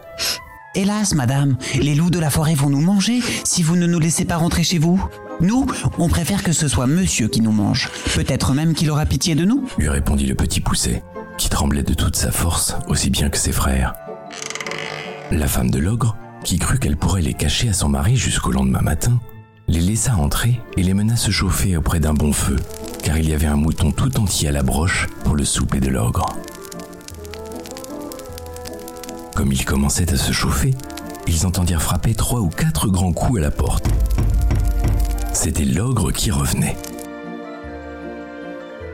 Hélas, 0.76 1.16
madame, 1.16 1.58
les 1.80 1.96
loups 1.96 2.10
de 2.10 2.20
la 2.20 2.30
forêt 2.30 2.54
vont 2.54 2.70
nous 2.70 2.82
manger 2.82 3.22
si 3.46 3.64
vous 3.64 3.78
ne 3.78 3.88
nous 3.88 4.00
laissez 4.00 4.26
pas 4.26 4.36
rentrer 4.36 4.64
chez 4.64 4.78
vous. 4.78 5.02
Nous, 5.42 5.66
on 5.98 6.08
préfère 6.08 6.44
que 6.44 6.54
ce 6.54 6.68
soit 6.68 6.88
monsieur 6.88 7.28
qui 7.28 7.42
nous 7.42 7.52
mange. 7.52 7.90
Peut-être 8.16 8.54
même 8.54 8.74
qu'il 8.74 8.90
aura 8.90 9.06
pitié 9.06 9.36
de 9.36 9.44
nous. 9.44 9.68
lui 9.78 9.90
répondit 9.90 10.26
le 10.26 10.36
petit 10.36 10.62
poussé, 10.62 11.04
qui 11.38 11.50
tremblait 11.50 11.84
de 11.84 11.94
toute 11.94 12.16
sa 12.16 12.32
force, 12.32 12.76
aussi 12.88 13.10
bien 13.10 13.30
que 13.30 13.38
ses 13.38 13.52
frères. 13.52 13.94
La 15.32 15.48
femme 15.48 15.72
de 15.72 15.80
l'ogre, 15.80 16.16
qui 16.44 16.58
crut 16.58 16.80
qu'elle 16.80 16.98
pourrait 16.98 17.22
les 17.22 17.34
cacher 17.34 17.70
à 17.70 17.74
son 17.74 17.90
mari 17.90 18.16
jusqu'au 18.16 18.52
lendemain 18.52 18.82
matin, 18.82 19.20
les 19.68 19.82
laissa 19.82 20.16
entrer 20.16 20.62
et 20.78 20.84
les 20.84 20.94
mena 20.94 21.16
se 21.16 21.32
chauffer 21.32 21.76
auprès 21.76 22.00
d'un 22.00 22.14
bon 22.14 22.32
feu, 22.32 22.58
car 23.04 23.18
il 23.18 23.30
y 23.30 23.34
avait 23.34 23.48
un 23.48 23.56
mouton 23.56 23.92
tout 23.92 24.18
entier 24.20 24.50
à 24.50 24.52
la 24.52 24.64
broche 24.64 25.08
pour 25.24 25.36
le 25.36 25.44
souper 25.44 25.80
de 25.80 25.90
l'ogre. 25.90 26.26
Comme 29.36 29.52
ils 29.52 29.66
commençaient 29.66 30.14
à 30.14 30.18
se 30.18 30.32
chauffer, 30.32 30.74
ils 31.28 31.46
entendirent 31.46 31.82
frapper 31.82 32.14
trois 32.14 32.40
ou 32.40 32.50
quatre 32.50 32.88
grands 32.88 33.12
coups 33.12 33.40
à 33.40 33.42
la 33.42 33.52
porte. 33.52 33.90
C'était 35.36 35.66
l'ogre 35.66 36.14
qui 36.14 36.32
revenait. 36.32 36.78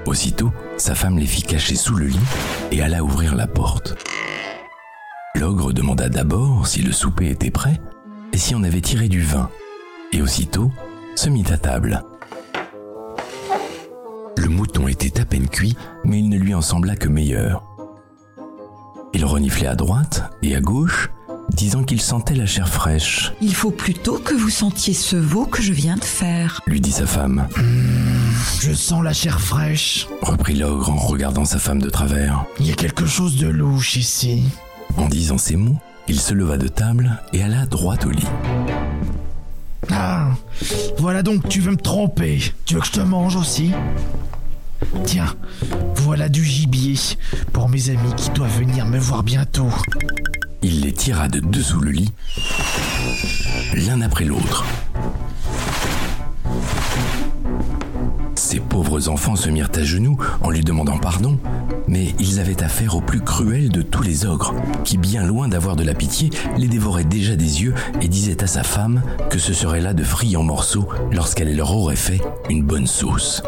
Aussitôt, 0.08 0.52
sa 0.76 0.96
femme 0.96 1.20
les 1.20 1.28
fit 1.28 1.44
cacher 1.44 1.76
sous 1.76 1.94
le 1.94 2.08
lit 2.08 2.18
et 2.72 2.82
alla 2.82 3.04
ouvrir 3.04 3.36
la 3.36 3.46
porte. 3.46 3.96
L'ogre 5.36 5.72
demanda 5.72 6.10
d'abord 6.10 6.66
si 6.66 6.82
le 6.82 6.92
souper 6.92 7.30
était 7.30 7.52
prêt 7.52 7.80
et 8.34 8.38
si 8.38 8.56
on 8.56 8.64
avait 8.64 8.82
tiré 8.82 9.08
du 9.08 9.22
vin, 9.22 9.52
et 10.14 10.24
aussitôt 10.24 10.72
se 11.16 11.30
mit 11.30 11.46
à 11.52 11.58
table. 11.58 12.02
Le 14.36 14.50
mouton 14.50 14.88
était 14.88 15.22
à 15.22 15.26
peine 15.26 15.48
cuit, 15.48 15.78
mais 16.04 16.18
il 16.18 16.28
ne 16.28 16.40
lui 16.40 16.56
en 16.56 16.62
sembla 16.62 16.96
que 16.96 17.08
meilleur. 17.08 17.64
Il 19.14 19.26
reniflait 19.26 19.68
à 19.68 19.76
droite 19.76 20.24
et 20.42 20.56
à 20.56 20.60
gauche, 20.60 21.12
disant 21.54 21.84
qu'il 21.84 22.02
sentait 22.02 22.34
la 22.36 22.46
chair 22.46 22.68
fraîche, 22.68 23.34
Il 23.42 23.54
faut 23.54 23.72
plutôt 23.72 24.18
que 24.18 24.34
vous 24.34 24.50
sentiez 24.50 24.94
ce 24.94 25.16
veau 25.16 25.46
que 25.46 25.62
je 25.62 25.74
viens 25.74 25.96
de 25.98 26.04
faire. 26.04 26.62
lui 26.66 26.82
dit 26.82 26.92
sa 26.92 27.06
femme. 27.06 27.48
Je 28.62 28.74
sens 28.74 29.04
la 29.04 29.14
chair 29.14 29.40
fraîche. 29.40 30.08
Reprit 30.22 30.56
l'ogre 30.56 30.90
en 30.92 30.98
regardant 30.98 31.46
sa 31.46 31.60
femme 31.60 31.82
de 31.82 31.90
travers. 31.90 32.46
Il 32.60 32.68
y 32.68 32.72
a 32.72 32.76
quelque 32.76 33.06
chose 33.06 33.36
de 33.38 33.48
louche 33.48 33.96
ici. 33.98 34.44
En 34.98 35.08
disant 35.08 35.38
ces 35.38 35.56
mots, 35.56 35.78
il 36.08 36.20
se 36.20 36.34
leva 36.34 36.58
de 36.58 36.68
table 36.68 37.20
et 37.34 37.42
alla 37.44 37.66
droit 37.66 37.96
au 38.06 38.10
lit. 38.10 38.28
Ah, 39.92 40.30
voilà 40.98 41.24
donc 41.24 41.48
tu 41.50 41.60
veux 41.62 41.72
me 41.72 41.78
tromper. 41.78 42.42
Tu 42.66 42.76
veux 42.76 42.82
que 42.82 42.88
je 42.88 42.92
te 42.92 43.00
mange 43.02 43.36
aussi? 43.36 43.72
Tiens, 45.06 45.34
voilà 45.96 46.28
du 46.28 46.44
gibier 46.44 46.96
pour 47.54 47.70
mes 47.70 47.90
amis 47.90 48.14
qui 48.18 48.30
doivent 48.32 48.58
venir 48.58 48.86
me 48.86 48.98
voir 48.98 49.24
bientôt. 49.24 49.70
Il 50.64 50.82
les 50.82 50.92
tira 50.92 51.28
de 51.28 51.40
dessous 51.40 51.80
le 51.80 51.90
lit, 51.90 52.12
l'un 53.74 54.02
après 54.02 54.26
l'autre. 54.26 54.64
Ces 58.36 58.60
pauvres 58.60 59.10
enfants 59.10 59.36
se 59.36 59.50
mirent 59.50 59.72
à 59.76 59.84
genoux 59.84 60.18
en 60.42 60.52
lui 60.52 60.62
demandant 60.62 61.00
pardon, 61.00 61.40
mais 61.88 62.14
ils 62.20 62.40
avaient 62.40 62.62
affaire 62.62 62.96
au 62.96 63.02
plus 63.02 63.22
cruel 63.22 63.70
de 63.70 63.82
tous 63.82 64.04
les 64.04 64.26
ogres, 64.26 64.54
qui, 64.84 64.98
bien 64.98 65.26
loin 65.26 65.48
d'avoir 65.48 65.76
de 65.76 65.84
la 65.84 65.96
pitié, 65.96 66.30
les 66.58 66.68
dévorait 66.68 67.06
déjà 67.06 67.36
des 67.36 67.64
yeux 67.64 67.74
et 68.02 68.08
disait 68.08 68.44
à 68.44 68.48
sa 68.48 68.64
femme 68.64 69.02
que 69.30 69.40
ce 69.40 69.54
serait 69.54 69.82
là 69.82 69.94
de 69.94 70.04
friands 70.04 70.44
morceaux 70.44 70.88
lorsqu'elle 71.12 71.56
leur 71.56 71.76
aurait 71.76 71.96
fait 71.96 72.22
une 72.50 72.64
bonne 72.64 72.88
sauce. 72.88 73.42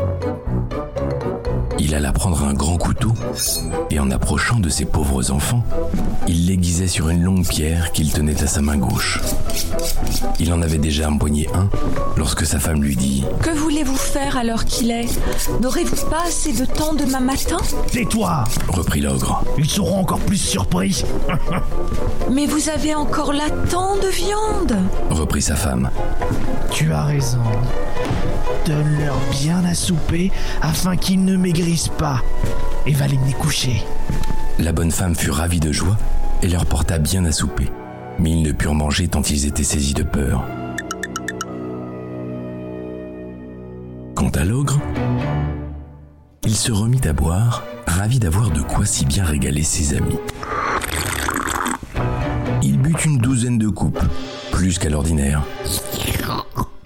Il 1.80 1.94
alla 1.96 2.12
prendre 2.12 2.44
un 2.44 2.54
grand 2.54 2.78
couteau 2.78 3.14
et 3.90 4.00
en 4.00 4.10
approchant 4.10 4.60
de 4.60 4.70
ces 4.70 4.86
pauvres 4.86 5.32
enfants, 5.32 5.66
il 6.28 6.48
l'aiguisait 6.48 6.88
sur 6.88 7.10
une 7.10 7.24
longue 7.24 7.48
pierre 7.48 7.92
qu'il 7.92 8.12
tenait 8.12 8.42
à 8.42 8.48
sa 8.48 8.62
main 8.62 8.78
gauche. 8.78 9.20
Il 10.40 10.54
en 10.54 10.62
avait 10.62 10.78
déjà 10.78 11.10
empoigné 11.10 11.48
un 11.54 11.70
lorsque 12.18 12.46
sa 12.46 12.60
femme 12.60 12.82
lui 12.82 12.96
dit 12.96 13.24
Que 13.42 13.50
voulez-vous 13.50 13.96
faire 13.96 14.38
à 14.38 14.44
l'heure 14.44 14.66
qu'il 14.66 14.92
est? 14.92 15.08
N'aurez-vous 15.62 16.10
pas 16.10 16.24
assez 16.28 16.54
de 16.54 16.66
temps 16.66 16.94
demain 16.94 17.20
matin? 17.20 17.58
Tais-toi 17.92 18.44
reprit 18.70 19.02
l'ogre. 19.02 19.44
Ils 19.58 19.70
seront 19.70 20.00
encore 20.00 20.20
plus 20.20 20.38
surpris. 20.38 21.04
Mais 22.32 22.46
vous 22.46 22.70
avez 22.70 22.96
encore 22.96 23.34
là 23.34 23.50
tant 23.70 23.96
de 23.98 24.08
viande 24.08 24.78
reprit 25.10 25.42
sa 25.42 25.56
femme. 25.56 25.90
Tu 26.72 26.92
as 26.92 27.04
raison. 27.04 27.40
Donne-leur 28.66 29.16
bien 29.32 29.64
à 29.66 29.74
souper 29.74 30.32
afin 30.62 30.96
qu'ils 30.96 31.24
ne 31.24 31.36
maigrissent 31.36 31.92
pas. 31.98 32.22
Et 32.86 32.94
va 32.94 33.08
les 33.08 33.18
mener 33.18 33.34
coucher. 33.34 33.84
La 34.60 34.72
bonne 34.72 34.92
femme 34.92 35.16
fut 35.16 35.32
ravie 35.32 35.60
de 35.60 35.72
joie 35.72 35.98
et 36.42 36.48
leur 36.48 36.66
porta 36.66 37.00
bien 37.00 37.26
à 37.26 37.32
souper. 37.32 37.72
Mais 38.20 38.32
ils 38.32 38.44
ne 38.44 38.52
purent 38.52 38.76
manger 38.76 39.08
tant 39.08 39.24
ils 39.24 39.48
étaient 39.48 39.64
saisis 39.64 39.94
de 39.94 40.04
peur. 40.04 40.46
Quant 44.16 44.30
à 44.30 44.46
l'ogre, 44.46 44.80
il 46.46 46.56
se 46.56 46.72
remit 46.72 47.02
à 47.08 47.14
boire, 47.14 47.64
ravi 47.88 48.20
d'avoir 48.20 48.52
de 48.52 48.62
quoi 48.62 48.86
si 48.86 49.06
bien 49.06 49.24
régaler 49.24 49.64
ses 49.64 49.98
amis. 49.98 50.20
Il 52.62 52.78
but 52.78 53.06
une 53.06 53.18
douzaine 53.18 53.58
de 53.58 53.70
coupes, 53.70 54.04
plus 54.52 54.78
qu'à 54.78 54.90
l'ordinaire, 54.90 55.44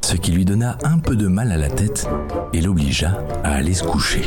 ce 0.01 0.15
qui 0.15 0.31
lui 0.31 0.45
donna 0.45 0.77
un 0.83 0.99
peu 0.99 1.17
de 1.17 1.27
mal 1.27 1.51
à 1.51 1.57
la 1.57 1.69
tête 1.69 2.07
et 2.53 2.61
l'obligea 2.61 3.17
à 3.43 3.55
aller 3.55 3.73
se 3.73 3.83
coucher. 3.83 4.21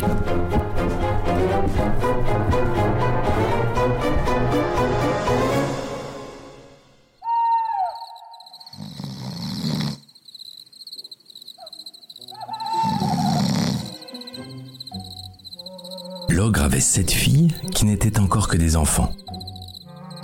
L'ogre 16.28 16.62
avait 16.62 16.80
sept 16.80 17.10
filles 17.10 17.54
qui 17.74 17.84
n'étaient 17.84 18.18
encore 18.18 18.48
que 18.48 18.56
des 18.56 18.76
enfants. 18.76 19.12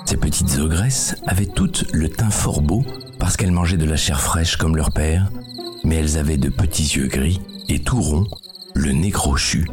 Ces 0.07 0.17
petites 0.17 0.59
ogresses 0.59 1.17
avaient 1.27 1.47
toutes 1.47 1.85
le 1.93 2.09
teint 2.09 2.31
fort 2.31 2.63
beau 2.63 2.85
parce 3.19 3.37
qu'elles 3.37 3.51
mangeaient 3.51 3.77
de 3.77 3.85
la 3.85 3.97
chair 3.97 4.21
fraîche 4.21 4.57
comme 4.57 4.77
leur 4.77 4.93
père, 4.93 5.31
mais 5.85 5.97
elles 5.97 6.17
avaient 6.17 6.37
de 6.37 6.49
petits 6.49 6.97
yeux 6.97 7.09
gris 7.09 7.41
et 7.69 7.81
tout 7.81 8.01
ronds, 8.01 8.29
le 8.75 8.93
nez 8.93 9.11
crochu 9.11 9.69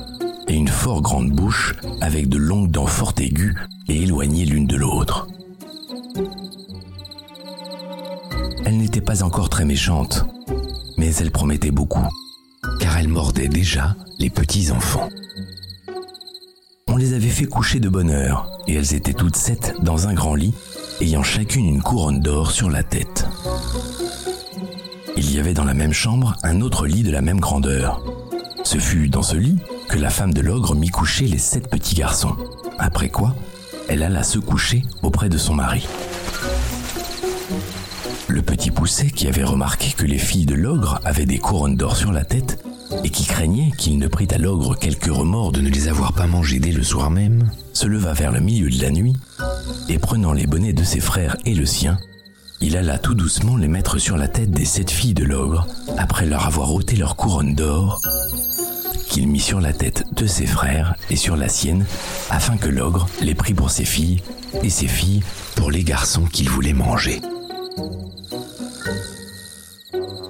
et 0.48 0.55
une 0.55 0.67
fort 0.67 1.01
grande 1.01 1.31
bouche 1.31 1.75
avec 2.01 2.27
de 2.29 2.38
longues 2.38 2.72
dents 2.72 2.88
fort 2.88 3.13
aiguës 3.19 3.55
et 3.88 4.04
éloignées 4.04 4.46
l'une 4.46 4.68
de 4.68 4.75
l'autre. 4.75 5.28
Elles 8.66 8.78
n'étaient 8.78 9.02
pas 9.02 9.24
encore 9.24 9.50
très 9.50 9.66
méchantes, 9.66 10.25
mais 10.98 11.13
elles 11.16 11.32
promettaient 11.32 11.72
beaucoup, 11.72 12.08
car 12.80 12.98
elles 12.98 13.08
mordaient 13.08 13.48
déjà 13.48 13.96
les 14.20 14.30
petits 14.30 14.72
enfants. 14.72 15.10
On 16.88 16.98
les 16.98 17.13
avait 17.13 17.28
fait 17.28 17.46
coucher 17.46 17.80
de 17.80 17.90
bonne 17.90 18.12
heure, 18.12 18.50
et 18.68 18.75
elles 18.75 18.94
étaient 18.94 19.13
toutes 19.13 19.36
sept 19.36 19.74
dans 19.82 20.08
un 20.08 20.13
grand 20.13 20.36
lit, 20.36 20.54
ayant 21.02 21.24
chacune 21.24 21.66
une 21.66 21.82
couronne 21.82 22.22
d'or 22.22 22.52
sur 22.52 22.70
la 22.70 22.84
tête. 22.84 23.28
Il 25.18 25.32
y 25.34 25.40
avait 25.40 25.54
dans 25.54 25.66
la 25.66 25.74
même 25.74 25.94
chambre 25.94 26.36
un 26.44 26.62
autre 26.62 26.88
lit 26.88 27.04
de 27.04 27.12
la 27.12 27.22
même 27.22 27.40
grandeur. 27.40 28.02
Ce 28.63 28.78
fut 28.78 29.10
dans 29.10 29.24
ce 29.24 29.36
lit 29.36 29.58
que 29.90 29.98
la 29.98 30.10
femme 30.10 30.34
de 30.34 30.42
l'ogre 30.42 30.75
mit 30.75 30.90
coucher 30.90 31.25
les 31.28 31.38
sept 31.38 31.70
petits 31.70 31.96
garçons. 31.96 32.36
Après 32.80 33.10
quoi, 33.10 33.36
elle 33.88 34.04
alla 34.04 34.24
se 34.24 34.40
coucher 34.40 34.84
auprès 35.02 35.30
de 35.30 35.38
son 35.38 35.54
mari. 35.54 35.88
Le 38.28 38.42
petit 38.42 38.72
poussé, 38.72 39.12
qui 39.12 39.28
avait 39.28 39.44
remarqué 39.44 39.92
que 39.92 40.06
les 40.06 40.18
filles 40.18 40.46
de 40.46 40.56
l'ogre 40.56 41.00
avaient 41.06 41.25
des 41.25 41.38
couronnes 41.38 41.75
d'or 41.75 41.96
sur 41.96 42.12
la 42.12 42.24
tête, 42.24 42.63
et 43.04 43.10
qui 43.10 43.25
craignait 43.25 43.72
qu'il 43.78 43.98
ne 43.98 44.08
prît 44.08 44.28
à 44.32 44.38
l'ogre 44.38 44.78
quelque 44.78 45.12
remords 45.12 45.52
de 45.52 45.62
ne 45.62 45.70
les 45.70 45.88
avoir 45.88 46.13
pas 46.13 46.28
mangées 46.28 46.60
dès 46.60 46.72
le 46.72 46.84
soir 46.84 47.10
même, 47.10 47.50
se 47.74 47.88
leva 47.88 48.13
vers 48.13 48.32
le 48.32 48.40
milieu 48.40 48.70
de 48.70 48.82
la 48.82 48.92
nuit, 48.92 49.16
et 49.90 50.00
prenant 50.00 50.34
les 50.34 50.48
bonnets 50.48 50.74
de 50.74 50.84
ses 50.84 51.00
frères 51.00 51.36
et 51.46 51.54
le 51.54 51.66
sien, 51.66 51.98
il 52.62 52.78
alla 52.78 52.98
tout 52.98 53.13
doucement 53.13 53.58
les 53.58 53.68
mettre 53.68 53.98
sur 53.98 54.16
la 54.16 54.30
tête 54.30 54.52
des 54.52 54.63
sept 54.63 54.90
filles 54.90 55.13
de 55.13 55.25
l'ogre, 55.25 55.68
après 55.98 56.25
leur 56.25 56.46
avoir 56.46 56.74
ôté 56.74 56.96
leur 56.96 57.16
couronne 57.16 57.56
d'or, 57.56 58.02
qu'il 59.13 59.27
mit 59.27 59.39
sur 59.39 59.62
la 59.62 59.74
tête 59.74 60.05
de 60.15 60.25
ses 60.25 60.48
frères 60.48 60.96
et 61.12 61.15
sur 61.15 61.36
la 61.36 61.48
sienne, 61.48 61.86
afin 62.32 62.58
que 62.58 62.67
l'ogre 62.67 63.08
les 63.22 63.36
prît 63.36 63.53
pour 63.53 63.70
ses 63.70 63.86
filles, 63.86 64.24
et 64.63 64.72
ses 64.72 64.88
filles 64.88 65.22
pour 65.55 65.70
les 65.70 65.84
garçons 65.84 66.25
qu'il 66.25 66.50
voulait 66.50 66.74
manger. 66.74 67.22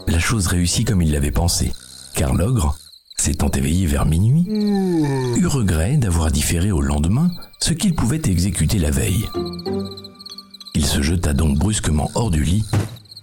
La 0.06 0.20
chose 0.20 0.48
réussit 0.48 0.86
comme 0.86 1.02
il 1.02 1.14
l'avait 1.14 1.32
pensé, 1.32 1.72
car 2.14 2.34
l'ogre, 2.34 2.76
s'étant 3.16 3.48
éveillé 3.52 3.88
vers 3.88 4.06
minuit, 4.06 4.46
eut 4.50 5.48
regret 5.48 5.96
d'avoir 5.96 6.30
différé 6.30 6.74
au 6.74 6.82
lendemain 6.82 7.32
ce 7.62 7.72
qu'il 7.72 7.96
pouvait 7.96 8.22
exécuter 8.26 8.80
la 8.80 8.92
veille. 8.92 9.30
Il 10.76 10.86
se 10.86 11.02
jeta 11.02 11.34
donc 11.34 11.58
brusquement 11.58 12.12
hors 12.16 12.32
du 12.32 12.44
lit 12.44 12.66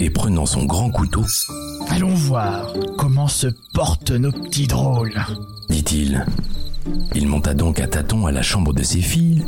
et 0.00 0.10
prenant 0.10 0.46
son 0.46 0.64
grand 0.64 0.90
couteau, 0.90 1.24
Allons 1.88 2.14
voir 2.14 2.72
comment 2.96 3.28
se 3.28 3.46
portent 3.74 4.10
nos 4.10 4.32
petits 4.32 4.66
drôles. 4.66 5.20
dit-il. 5.68 6.26
Il 7.14 7.28
monta 7.28 7.54
donc 7.54 7.78
à 7.80 7.86
tâtons 7.86 8.26
à 8.26 8.32
la 8.32 8.42
chambre 8.42 8.72
de 8.72 8.82
ses 8.82 9.02
filles 9.02 9.44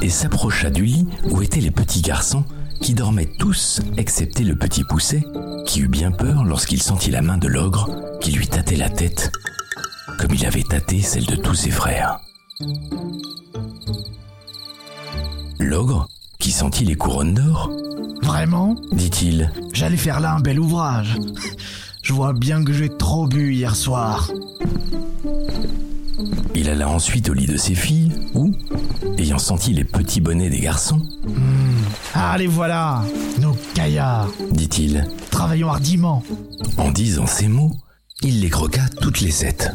et 0.00 0.08
s'approcha 0.08 0.70
du 0.70 0.84
lit 0.84 1.06
où 1.30 1.42
étaient 1.42 1.60
les 1.60 1.72
petits 1.72 2.02
garçons 2.02 2.44
qui 2.80 2.94
dormaient 2.94 3.30
tous 3.38 3.80
excepté 3.96 4.44
le 4.44 4.54
petit 4.54 4.84
pousset 4.84 5.24
qui 5.66 5.80
eut 5.80 5.88
bien 5.88 6.12
peur 6.12 6.44
lorsqu'il 6.44 6.80
sentit 6.80 7.10
la 7.10 7.22
main 7.22 7.36
de 7.36 7.48
l'ogre 7.48 7.90
qui 8.20 8.30
lui 8.30 8.46
tâtait 8.46 8.76
la 8.76 8.88
tête 8.88 9.32
comme 10.18 10.34
il 10.34 10.46
avait 10.46 10.62
tâté 10.62 11.00
celle 11.00 11.26
de 11.26 11.36
tous 11.36 11.54
ses 11.54 11.70
frères. 11.70 12.20
L'ogre, 15.60 16.08
qui 16.38 16.50
sentit 16.50 16.84
les 16.84 16.96
couronnes 16.96 17.34
d'or, 17.34 17.70
Vraiment 18.28 18.74
dit-il, 18.92 19.50
J'allais 19.72 19.96
faire 19.96 20.20
là 20.20 20.34
un 20.34 20.40
bel 20.40 20.60
ouvrage. 20.60 21.16
Je 22.02 22.12
vois 22.12 22.34
bien 22.34 22.62
que 22.62 22.74
j'ai 22.74 22.90
trop 22.90 23.26
bu 23.26 23.54
hier 23.54 23.74
soir. 23.74 24.30
il 26.54 26.68
alla 26.68 26.88
ensuite 26.90 27.30
au 27.30 27.32
lit 27.32 27.46
de 27.46 27.56
ses 27.56 27.74
filles 27.74 28.12
où, 28.34 28.52
ayant 29.16 29.38
senti 29.38 29.72
les 29.72 29.84
petits 29.84 30.20
bonnets 30.20 30.50
des 30.50 30.60
garçons, 30.60 31.00
Ah, 32.14 32.36
les 32.36 32.46
voilà, 32.46 33.02
nos 33.40 33.56
caillards. 33.74 34.28
dit-il, 34.50 35.06
Travaillons 35.30 35.70
hardiment. 35.70 36.22
En 36.76 36.90
disant 36.90 37.26
ces 37.26 37.48
mots, 37.48 37.72
il 38.22 38.40
les 38.42 38.50
croqua 38.50 38.82
toutes 39.00 39.22
les 39.22 39.30
sept. 39.30 39.70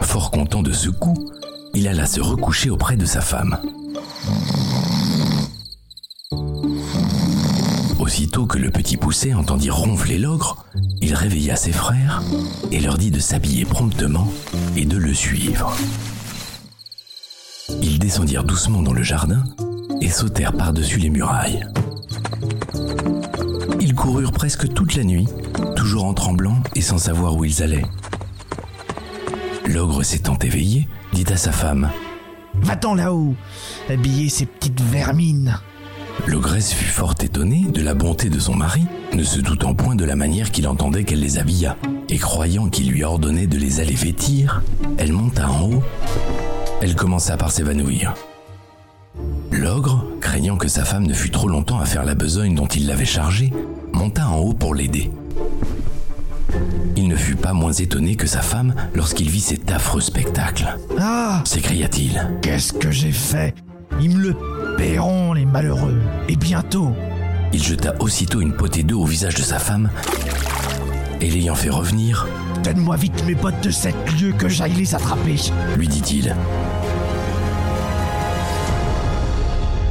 Fort 0.00 0.30
content 0.30 0.62
de 0.62 0.72
ce 0.72 0.88
coup, 0.88 1.30
il 1.74 1.86
alla 1.88 2.06
se 2.06 2.22
recoucher 2.22 2.70
auprès 2.70 2.96
de 2.96 3.04
sa 3.04 3.20
femme. 3.20 3.58
Que 8.46 8.58
le 8.58 8.70
petit 8.70 8.96
poussé 8.96 9.34
entendit 9.34 9.68
ronfler 9.68 10.16
l'ogre, 10.16 10.64
il 11.02 11.12
réveilla 11.12 11.56
ses 11.56 11.72
frères 11.72 12.22
et 12.70 12.78
leur 12.78 12.96
dit 12.96 13.10
de 13.10 13.18
s'habiller 13.18 13.64
promptement 13.64 14.32
et 14.76 14.84
de 14.84 14.96
le 14.96 15.12
suivre. 15.12 15.76
Ils 17.82 17.98
descendirent 17.98 18.44
doucement 18.44 18.80
dans 18.80 18.92
le 18.92 19.02
jardin 19.02 19.42
et 20.00 20.08
sautèrent 20.08 20.56
par-dessus 20.56 20.98
les 21.00 21.10
murailles. 21.10 21.66
Ils 23.80 23.94
coururent 23.94 24.32
presque 24.32 24.72
toute 24.72 24.94
la 24.94 25.04
nuit, 25.04 25.26
toujours 25.74 26.04
en 26.04 26.14
tremblant 26.14 26.62
et 26.76 26.80
sans 26.80 26.98
savoir 26.98 27.36
où 27.36 27.44
ils 27.44 27.62
allaient. 27.62 27.86
L'ogre 29.66 30.04
s'étant 30.04 30.38
éveillé, 30.38 30.88
dit 31.12 31.26
à 31.28 31.36
sa 31.36 31.50
femme 31.50 31.90
Va-t'en 32.62 32.94
là-haut, 32.94 33.34
habiller 33.90 34.28
ces 34.28 34.46
petites 34.46 34.80
vermines. 34.80 35.58
L'ogresse 36.26 36.72
fut 36.72 36.84
fort 36.90 37.14
étonnée 37.22 37.66
de 37.72 37.82
la 37.82 37.94
bonté 37.94 38.28
de 38.28 38.38
son 38.38 38.54
mari, 38.54 38.84
ne 39.14 39.22
se 39.22 39.40
doutant 39.40 39.74
point 39.74 39.94
de 39.94 40.04
la 40.04 40.16
manière 40.16 40.50
qu'il 40.50 40.68
entendait 40.68 41.04
qu'elle 41.04 41.20
les 41.20 41.38
habillât, 41.38 41.76
et 42.08 42.18
croyant 42.18 42.68
qu'il 42.68 42.90
lui 42.90 43.02
ordonnait 43.04 43.46
de 43.46 43.56
les 43.58 43.80
aller 43.80 43.94
vêtir, 43.94 44.62
elle 44.98 45.12
monta 45.12 45.48
en 45.50 45.70
haut. 45.70 45.82
Elle 46.82 46.94
commença 46.94 47.36
par 47.36 47.50
s'évanouir. 47.50 48.14
L'ogre, 49.50 50.04
craignant 50.20 50.56
que 50.56 50.68
sa 50.68 50.84
femme 50.84 51.06
ne 51.06 51.14
fût 51.14 51.30
trop 51.30 51.48
longtemps 51.48 51.80
à 51.80 51.86
faire 51.86 52.04
la 52.04 52.14
besogne 52.14 52.54
dont 52.54 52.66
il 52.66 52.86
l'avait 52.86 53.04
chargée, 53.06 53.52
monta 53.92 54.28
en 54.28 54.36
haut 54.38 54.52
pour 54.54 54.74
l'aider. 54.74 55.10
Il 56.96 57.08
ne 57.08 57.16
fut 57.16 57.36
pas 57.36 57.52
moins 57.52 57.72
étonné 57.72 58.16
que 58.16 58.26
sa 58.26 58.42
femme 58.42 58.74
lorsqu'il 58.94 59.30
vit 59.30 59.40
cet 59.40 59.70
affreux 59.70 60.00
spectacle. 60.00 60.76
Ah, 61.00 61.42
S'écria-t-il. 61.44 62.38
qu'est-ce 62.42 62.72
que 62.72 62.90
j'ai 62.90 63.12
fait? 63.12 63.54
Ils 64.00 64.16
me 64.16 64.22
le 64.22 64.36
paieront, 64.76 65.32
les 65.32 65.44
malheureux. 65.44 66.00
Et 66.28 66.36
bientôt. 66.36 66.92
Il 67.52 67.62
jeta 67.62 67.94
aussitôt 68.00 68.40
une 68.40 68.52
potée 68.52 68.82
d'eau 68.82 69.00
au 69.00 69.06
visage 69.06 69.34
de 69.34 69.42
sa 69.42 69.58
femme 69.58 69.90
et 71.20 71.30
l'ayant 71.30 71.54
fait 71.54 71.70
revenir, 71.70 72.26
Donne-moi 72.62 72.96
vite 72.96 73.24
mes 73.24 73.34
bottes 73.34 73.62
de 73.62 73.70
sept 73.70 73.94
lieues 74.20 74.32
que 74.32 74.48
j'aille 74.48 74.74
les 74.74 74.94
attraper. 74.94 75.36
lui 75.76 75.88
dit-il. 75.88 76.34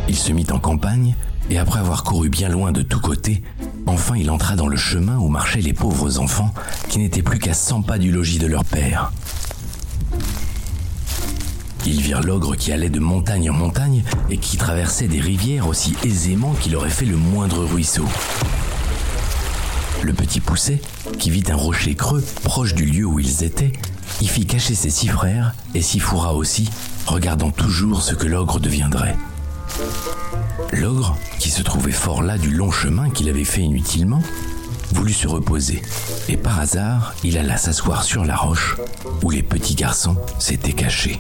Il 0.08 0.16
se 0.16 0.32
mit 0.32 0.46
en 0.52 0.60
campagne 0.60 1.16
et 1.50 1.58
après 1.58 1.80
avoir 1.80 2.04
couru 2.04 2.30
bien 2.30 2.50
loin 2.50 2.72
de 2.72 2.82
tous 2.82 3.00
côtés, 3.00 3.44
enfin 3.86 4.16
il 4.16 4.30
entra 4.32 4.56
dans 4.56 4.68
le 4.68 4.78
chemin 4.78 5.18
où 5.18 5.28
marchaient 5.28 5.62
les 5.62 5.74
pauvres 5.74 6.20
enfants 6.20 6.54
qui 6.90 7.00
n'étaient 7.00 7.22
plus 7.22 7.40
qu'à 7.40 7.54
cent 7.54 7.82
pas 7.82 7.98
du 7.98 8.12
logis 8.12 8.40
de 8.40 8.48
leur 8.48 8.66
père. 8.66 9.12
Ils 11.88 12.02
virent 12.02 12.22
l'ogre 12.22 12.58
qui 12.58 12.74
allait 12.74 12.90
de 12.90 13.00
montagne 13.00 13.50
en 13.50 13.54
montagne 13.54 14.04
et 14.30 14.38
qui 14.38 14.58
traversait 14.58 15.08
des 15.08 15.22
rivières 15.22 15.70
aussi 15.70 15.96
aisément 16.04 16.52
qu'il 16.52 16.76
aurait 16.76 16.90
fait 16.90 17.06
le 17.06 17.16
moindre 17.16 17.64
ruisseau. 17.64 18.04
Le 20.04 20.12
petit 20.12 20.42
poussé, 20.42 20.82
qui 21.18 21.30
vit 21.30 21.46
un 21.50 21.56
rocher 21.56 21.96
creux 21.96 22.22
proche 22.44 22.74
du 22.74 22.86
lieu 22.86 23.06
où 23.06 23.20
ils 23.20 23.46
étaient, 23.46 23.72
y 24.20 24.28
fit 24.28 24.46
cacher 24.46 24.76
ses 24.76 24.90
six 24.90 25.08
frères 25.08 25.56
et 25.76 25.82
s'y 25.82 26.00
fourra 26.00 26.34
aussi, 26.34 26.70
regardant 27.06 27.52
toujours 27.52 28.02
ce 28.02 28.16
que 28.16 28.28
l'ogre 28.28 28.60
deviendrait. 28.60 29.16
L'ogre, 30.74 31.18
qui 31.40 31.50
se 31.50 31.62
trouvait 31.62 31.92
fort 31.94 32.22
las 32.22 32.38
du 32.38 32.52
long 32.52 32.70
chemin 32.70 33.10
qu'il 33.10 33.30
avait 33.30 33.46
fait 33.46 33.62
inutilement, 33.62 34.22
voulut 34.92 35.14
se 35.14 35.28
reposer, 35.28 35.82
et 36.30 36.38
par 36.38 36.60
hasard, 36.60 37.14
il 37.24 37.38
alla 37.38 37.58
s'asseoir 37.58 38.04
sur 38.04 38.26
la 38.26 38.36
roche 38.36 38.78
où 39.24 39.30
les 39.30 39.44
petits 39.44 39.76
garçons 39.76 40.16
s'étaient 40.40 40.74
cachés. 40.74 41.20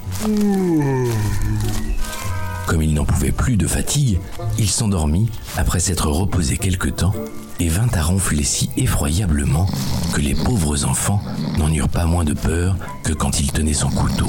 Comme 2.66 2.82
il 2.82 2.94
n'en 2.94 3.06
pouvait 3.06 3.32
plus 3.32 3.56
de 3.56 3.66
fatigue, 3.66 4.20
il 4.60 4.70
s'endormit 4.70 5.30
après 5.56 5.80
s'être 5.80 6.10
reposé 6.10 6.58
quelque 6.58 6.90
temps 6.90 7.14
et 7.60 7.70
vint 7.70 7.90
à 7.94 8.04
ronfler 8.04 8.44
si 8.44 8.70
effroyablement 8.78 9.68
que 10.14 10.22
les 10.22 10.36
pauvres 10.36 10.86
enfants 10.86 11.22
n'en 11.58 11.72
eurent 11.72 11.90
pas 11.90 12.06
moins 12.06 12.26
de 12.26 12.34
peur 12.34 12.76
que 13.04 13.14
quand 13.14 13.40
il 13.40 13.52
tenait 13.52 13.74
son 13.74 13.90
couteau. 13.90 14.28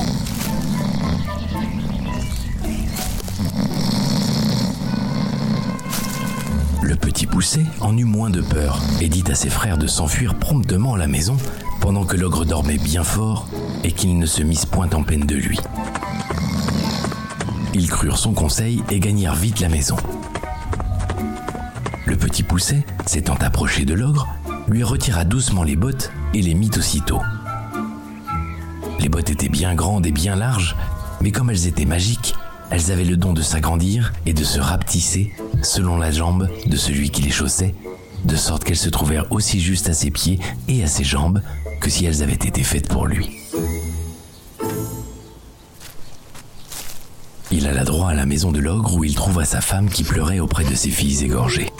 Le 6.88 6.96
petit 6.96 7.26
poussé 7.26 7.66
en 7.80 7.98
eut 7.98 8.06
moins 8.06 8.30
de 8.30 8.40
peur 8.40 8.80
et 9.02 9.10
dit 9.10 9.24
à 9.30 9.34
ses 9.34 9.50
frères 9.50 9.76
de 9.76 9.86
s'enfuir 9.86 10.34
promptement 10.34 10.94
à 10.94 10.96
la 10.96 11.06
maison 11.06 11.36
pendant 11.82 12.06
que 12.06 12.16
l'ogre 12.16 12.46
dormait 12.46 12.78
bien 12.78 13.04
fort 13.04 13.46
et 13.84 13.92
qu'ils 13.92 14.18
ne 14.18 14.24
se 14.24 14.42
missent 14.42 14.64
point 14.64 14.88
en 14.94 15.02
peine 15.02 15.26
de 15.26 15.34
lui. 15.34 15.58
Ils 17.74 17.90
crurent 17.90 18.16
son 18.16 18.32
conseil 18.32 18.82
et 18.90 19.00
gagnèrent 19.00 19.34
vite 19.34 19.60
la 19.60 19.68
maison. 19.68 19.96
Le 22.06 22.16
petit 22.16 22.42
poussé, 22.42 22.86
s'étant 23.04 23.36
approché 23.36 23.84
de 23.84 23.92
l'ogre, 23.92 24.26
lui 24.66 24.82
retira 24.82 25.26
doucement 25.26 25.64
les 25.64 25.76
bottes 25.76 26.10
et 26.32 26.40
les 26.40 26.54
mit 26.54 26.70
aussitôt. 26.78 27.20
Les 28.98 29.10
bottes 29.10 29.28
étaient 29.28 29.50
bien 29.50 29.74
grandes 29.74 30.06
et 30.06 30.12
bien 30.12 30.36
larges, 30.36 30.74
mais 31.20 31.32
comme 31.32 31.50
elles 31.50 31.66
étaient 31.66 31.84
magiques, 31.84 32.34
elles 32.70 32.92
avaient 32.92 33.04
le 33.04 33.16
don 33.16 33.32
de 33.32 33.42
s'agrandir 33.42 34.12
et 34.26 34.32
de 34.32 34.44
se 34.44 34.60
rapetisser 34.60 35.32
selon 35.62 35.96
la 35.96 36.10
jambe 36.10 36.48
de 36.66 36.76
celui 36.76 37.10
qui 37.10 37.22
les 37.22 37.30
chaussait, 37.30 37.74
de 38.24 38.36
sorte 38.36 38.64
qu'elles 38.64 38.76
se 38.76 38.88
trouvèrent 38.88 39.30
aussi 39.30 39.60
justes 39.60 39.88
à 39.88 39.94
ses 39.94 40.10
pieds 40.10 40.38
et 40.68 40.82
à 40.82 40.86
ses 40.86 41.04
jambes 41.04 41.40
que 41.80 41.90
si 41.90 42.04
elles 42.04 42.22
avaient 42.22 42.32
été 42.32 42.62
faites 42.62 42.88
pour 42.88 43.06
lui. 43.06 43.30
Il 47.50 47.66
alla 47.66 47.84
droit 47.84 48.10
à 48.10 48.14
la 48.14 48.26
maison 48.26 48.52
de 48.52 48.58
l'ogre 48.58 48.94
où 48.94 49.04
il 49.04 49.14
trouva 49.14 49.44
sa 49.44 49.62
femme 49.62 49.88
qui 49.88 50.04
pleurait 50.04 50.38
auprès 50.38 50.64
de 50.64 50.74
ses 50.74 50.90
filles 50.90 51.24
égorgées. 51.24 51.70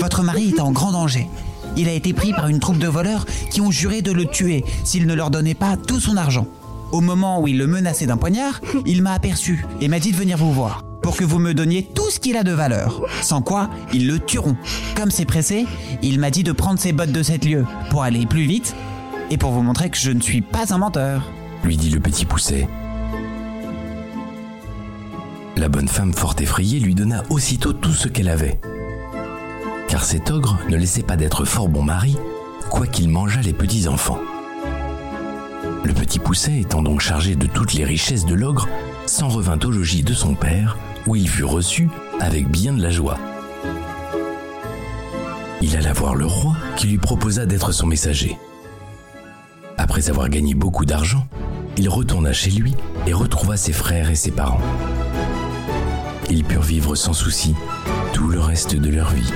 Votre 0.00 0.22
mari 0.22 0.52
est 0.54 0.60
en 0.60 0.70
grand 0.70 0.92
danger. 0.92 1.28
Il 1.76 1.88
a 1.88 1.92
été 1.92 2.12
pris 2.12 2.32
par 2.32 2.48
une 2.48 2.60
troupe 2.60 2.78
de 2.78 2.86
voleurs 2.86 3.24
qui 3.50 3.60
ont 3.60 3.70
juré 3.70 4.02
de 4.02 4.12
le 4.12 4.26
tuer 4.26 4.64
s'il 4.84 5.06
ne 5.06 5.14
leur 5.14 5.30
donnait 5.30 5.54
pas 5.54 5.76
tout 5.76 5.98
son 5.98 6.16
argent. 6.16 6.46
Au 6.94 7.00
moment 7.00 7.40
où 7.40 7.48
il 7.48 7.58
le 7.58 7.66
menaçait 7.66 8.06
d'un 8.06 8.16
poignard, 8.16 8.60
il 8.86 9.02
m'a 9.02 9.14
aperçu 9.14 9.66
et 9.80 9.88
m'a 9.88 9.98
dit 9.98 10.12
de 10.12 10.16
venir 10.16 10.38
vous 10.38 10.52
voir 10.52 10.84
pour 11.02 11.16
que 11.16 11.24
vous 11.24 11.40
me 11.40 11.52
donniez 11.52 11.82
tout 11.82 12.08
ce 12.08 12.20
qu'il 12.20 12.36
a 12.36 12.44
de 12.44 12.52
valeur. 12.52 13.02
Sans 13.20 13.42
quoi, 13.42 13.68
ils 13.92 14.06
le 14.06 14.20
tueront. 14.20 14.56
Comme 14.94 15.10
c'est 15.10 15.24
pressé, 15.24 15.66
il 16.02 16.20
m'a 16.20 16.30
dit 16.30 16.44
de 16.44 16.52
prendre 16.52 16.78
ses 16.78 16.92
bottes 16.92 17.10
de 17.10 17.22
sept 17.24 17.46
lieues 17.46 17.66
pour 17.90 18.04
aller 18.04 18.26
plus 18.26 18.44
vite 18.44 18.76
et 19.32 19.38
pour 19.38 19.50
vous 19.50 19.62
montrer 19.62 19.90
que 19.90 19.98
je 19.98 20.12
ne 20.12 20.20
suis 20.20 20.40
pas 20.40 20.72
un 20.72 20.78
menteur. 20.78 21.32
lui 21.64 21.76
dit 21.76 21.90
le 21.90 21.98
petit 21.98 22.26
pousset. 22.26 22.68
La 25.56 25.68
bonne 25.68 25.88
femme, 25.88 26.14
fort 26.14 26.36
effrayée, 26.38 26.78
lui 26.78 26.94
donna 26.94 27.24
aussitôt 27.28 27.72
tout 27.72 27.92
ce 27.92 28.06
qu'elle 28.06 28.28
avait. 28.28 28.60
Car 29.88 30.04
cet 30.04 30.30
ogre 30.30 30.60
ne 30.70 30.76
laissait 30.76 31.02
pas 31.02 31.16
d'être 31.16 31.44
fort 31.44 31.68
bon 31.68 31.82
mari, 31.82 32.16
quoiqu'il 32.70 33.08
mangeât 33.08 33.42
les 33.42 33.52
petits 33.52 33.88
enfants. 33.88 34.20
Le 35.84 35.92
petit 35.92 36.18
pousset, 36.18 36.60
étant 36.60 36.80
donc 36.80 37.00
chargé 37.00 37.36
de 37.36 37.46
toutes 37.46 37.74
les 37.74 37.84
richesses 37.84 38.24
de 38.24 38.34
l'ogre, 38.34 38.68
s'en 39.04 39.28
revint 39.28 39.58
au 39.64 39.70
logis 39.70 40.02
de 40.02 40.14
son 40.14 40.34
père, 40.34 40.78
où 41.06 41.14
il 41.14 41.28
fut 41.28 41.44
reçu 41.44 41.90
avec 42.20 42.48
bien 42.48 42.72
de 42.72 42.82
la 42.82 42.90
joie. 42.90 43.18
Il 45.60 45.76
alla 45.76 45.92
voir 45.92 46.14
le 46.14 46.24
roi, 46.24 46.56
qui 46.76 46.86
lui 46.86 46.96
proposa 46.96 47.44
d'être 47.44 47.70
son 47.70 47.86
messager. 47.86 48.38
Après 49.76 50.08
avoir 50.08 50.30
gagné 50.30 50.54
beaucoup 50.54 50.86
d'argent, 50.86 51.26
il 51.76 51.90
retourna 51.90 52.32
chez 52.32 52.50
lui 52.50 52.74
et 53.06 53.12
retrouva 53.12 53.58
ses 53.58 53.72
frères 53.72 54.08
et 54.08 54.14
ses 54.14 54.30
parents. 54.30 54.60
Ils 56.30 56.44
purent 56.44 56.62
vivre 56.62 56.94
sans 56.94 57.12
souci 57.12 57.54
tout 58.14 58.28
le 58.28 58.40
reste 58.40 58.74
de 58.74 58.90
leur 58.90 59.10
vie. 59.10 59.32